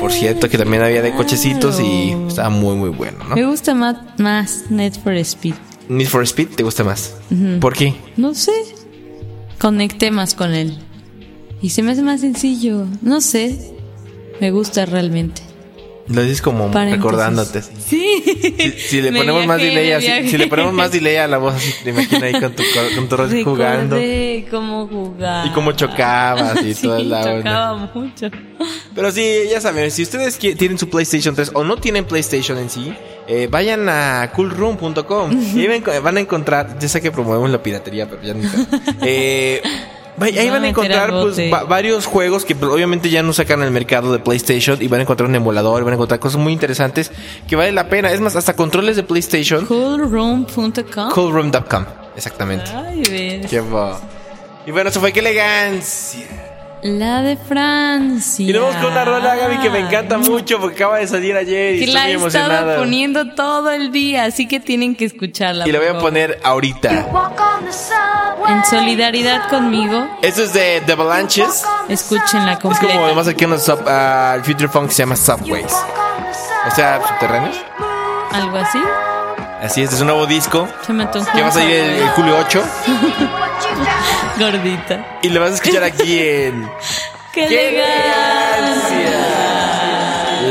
Por 0.05 0.13
cierto, 0.13 0.49
que 0.49 0.59
también 0.59 0.83
había 0.83 1.01
de 1.01 1.13
cochecitos 1.13 1.79
y 1.79 2.11
estaba 2.27 2.51
muy 2.51 2.75
muy 2.75 2.89
bueno, 2.89 3.23
¿no? 3.27 3.33
Me 3.33 3.43
gusta 3.43 3.73
más, 3.73 3.97
más 4.19 4.65
Need 4.69 4.93
for 5.03 5.15
Speed. 5.15 5.55
Need 5.89 6.07
for 6.09 6.21
Speed 6.21 6.49
te 6.49 6.61
gusta 6.61 6.83
más. 6.83 7.15
¿Por 7.59 7.73
qué? 7.73 7.95
No 8.15 8.35
sé. 8.35 8.51
Conecté 9.59 10.11
más 10.11 10.35
con 10.35 10.53
él. 10.53 10.77
Y 11.59 11.71
se 11.71 11.81
me 11.81 11.93
hace 11.93 12.03
más 12.03 12.21
sencillo. 12.21 12.85
No 13.01 13.19
sé. 13.19 13.73
Me 14.39 14.51
gusta 14.51 14.85
realmente. 14.85 15.41
Lo 16.07 16.21
dices 16.21 16.41
como 16.41 16.71
recordándote. 16.71 17.61
Sí. 17.63 18.23
Si, 18.57 18.71
si 18.71 19.01
le 19.01 19.11
ponemos 19.11 19.47
más 19.47 19.59
delay, 19.59 20.27
si 20.27 20.37
le 20.37 20.47
ponemos 20.47 20.71
más 20.73 20.91
delay 20.91 21.15
a 21.15 21.27
la 21.27 21.39
voz, 21.39 21.55
así 21.55 21.73
te 21.83 21.89
imaginas 21.89 22.21
ahí 22.21 22.39
con 22.39 22.53
tu, 22.53 22.63
con 22.95 23.09
tu 23.09 23.17
rol 23.17 23.43
jugando. 23.43 23.97
Cómo 24.51 24.87
jugar. 24.87 25.47
Y 25.47 25.49
cómo 25.51 25.71
chocabas 25.71 26.63
y 26.63 26.73
sí, 26.75 26.83
toda 26.83 26.99
la 26.99 27.21
onda. 27.21 27.37
chocaba 27.37 27.91
mucho. 27.93 28.27
Pero 28.93 29.11
sí, 29.11 29.43
ya 29.49 29.59
saben, 29.59 29.89
si 29.89 30.03
ustedes 30.03 30.37
tienen 30.37 30.77
su 30.77 30.89
PlayStation 30.89 31.33
3 31.33 31.51
o 31.55 31.63
no 31.63 31.77
tienen 31.77 32.05
PlayStation 32.05 32.57
en 32.59 32.69
sí, 32.69 32.93
eh, 33.27 33.47
vayan 33.49 33.89
a 33.89 34.31
coolroom.com 34.35 35.31
y 35.55 35.67
van 35.99 36.17
a 36.17 36.19
encontrar, 36.19 36.77
ya 36.79 36.87
sé 36.87 37.01
que 37.01 37.11
promovemos 37.11 37.49
la 37.49 37.63
piratería, 37.63 38.07
pero 38.07 38.21
ya 38.21 38.33
nunca. 38.33 38.57
Eh, 39.01 39.61
ahí 40.21 40.47
Va 40.47 40.53
van 40.53 40.63
a 40.63 40.69
encontrar 40.69 41.11
pues, 41.11 41.37
va- 41.51 41.63
varios 41.63 42.05
juegos 42.05 42.45
que 42.45 42.55
pues, 42.55 42.71
obviamente 42.71 43.09
ya 43.09 43.21
no 43.23 43.33
sacan 43.33 43.61
al 43.61 43.71
mercado 43.71 44.11
de 44.13 44.19
PlayStation 44.19 44.81
y 44.81 44.87
van 44.87 44.99
a 44.99 45.03
encontrar 45.03 45.29
un 45.29 45.35
emulador, 45.35 45.83
van 45.83 45.93
a 45.93 45.95
encontrar 45.95 46.19
cosas 46.19 46.39
muy 46.39 46.53
interesantes 46.53 47.11
que 47.47 47.55
vale 47.55 47.71
la 47.71 47.89
pena. 47.89 48.11
Es 48.11 48.21
más, 48.21 48.35
hasta 48.35 48.55
controles 48.55 48.95
de 48.95 49.03
PlayStation. 49.03 49.65
Coolroom.com. 49.65 51.09
Coolroom.com, 51.11 51.85
exactamente. 52.15 52.71
Ay. 52.73 53.41
Qué 53.49 53.61
Y 54.65 54.71
bueno, 54.71 54.89
eso 54.89 54.99
fue 54.99 55.11
qué 55.11 55.19
elegancia. 55.19 56.25
La 56.87 57.23
de 57.23 57.35
Francia. 57.35 58.47
Y 58.47 58.53
nos 58.53 58.61
vamos 58.61 58.75
con 58.75 58.91
una 58.91 59.03
rola, 59.05 59.35
Gaby, 59.35 59.57
que 59.57 59.71
me 59.71 59.79
encanta 59.79 60.19
mucho 60.19 60.59
porque 60.59 60.75
acaba 60.83 60.97
de 60.99 61.07
salir 61.07 61.35
ayer 61.35 61.77
y 61.77 61.79
Que 61.79 61.85
estoy 61.85 61.93
la 61.95 62.01
muy 62.03 62.11
he 62.11 62.15
estado 62.27 62.43
emocionada. 62.45 62.77
poniendo 62.77 63.33
todo 63.33 63.71
el 63.71 63.91
día, 63.91 64.25
así 64.25 64.47
que 64.47 64.59
tienen 64.59 64.95
que 64.95 65.05
escucharla. 65.05 65.67
Y 65.67 65.71
la 65.71 65.79
voy 65.79 65.87
a 65.87 65.97
poner 65.97 66.39
ahorita. 66.43 67.07
En 68.47 68.63
solidaridad 68.65 69.49
conmigo, 69.49 70.07
Esto 70.21 70.43
es 70.43 70.53
de 70.53 70.83
The 70.85 70.91
Avalanches. 70.91 71.63
escúchenla 71.89 72.53
Es 72.53 72.59
como 72.59 72.75
completa. 72.75 73.03
además 73.05 73.27
aquí 73.29 73.45
unos 73.45 73.63
sub, 73.63 73.79
ah, 73.87 74.33
el 74.35 74.43
Future 74.43 74.67
Funk 74.67 74.91
se 74.91 74.97
llama 75.01 75.15
Subways. 75.15 75.73
O 76.67 76.75
sea, 76.75 77.01
subterráneos. 77.07 77.55
Algo 78.31 78.57
así. 78.57 78.79
Así 79.59 79.81
es, 79.81 79.91
es 79.91 80.01
un 80.01 80.07
nuevo 80.07 80.27
disco 80.27 80.67
Se 80.85 80.93
me 80.93 81.09
que 81.09 81.41
va 81.41 81.47
a 81.47 81.51
salir 81.51 81.73
el, 81.77 81.89
el 81.95 82.09
julio 82.09 82.37
8 82.37 82.63
Gordita. 84.37 85.19
y 85.21 85.29
lo 85.29 85.41
vas 85.41 85.51
a 85.51 85.55
escuchar 85.55 85.83
aquí 85.83 86.19
en 86.19 86.69
¡Qué 87.33 87.47
¡Qué 87.47 87.69
elegancia! 87.69 89.11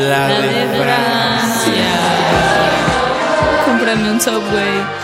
La 0.09 0.29
La 0.29 0.41
de 0.41 0.83
Francia. 0.83 1.91
Cómprame 3.65 4.11
un 4.11 4.21
Subway. 4.21 5.04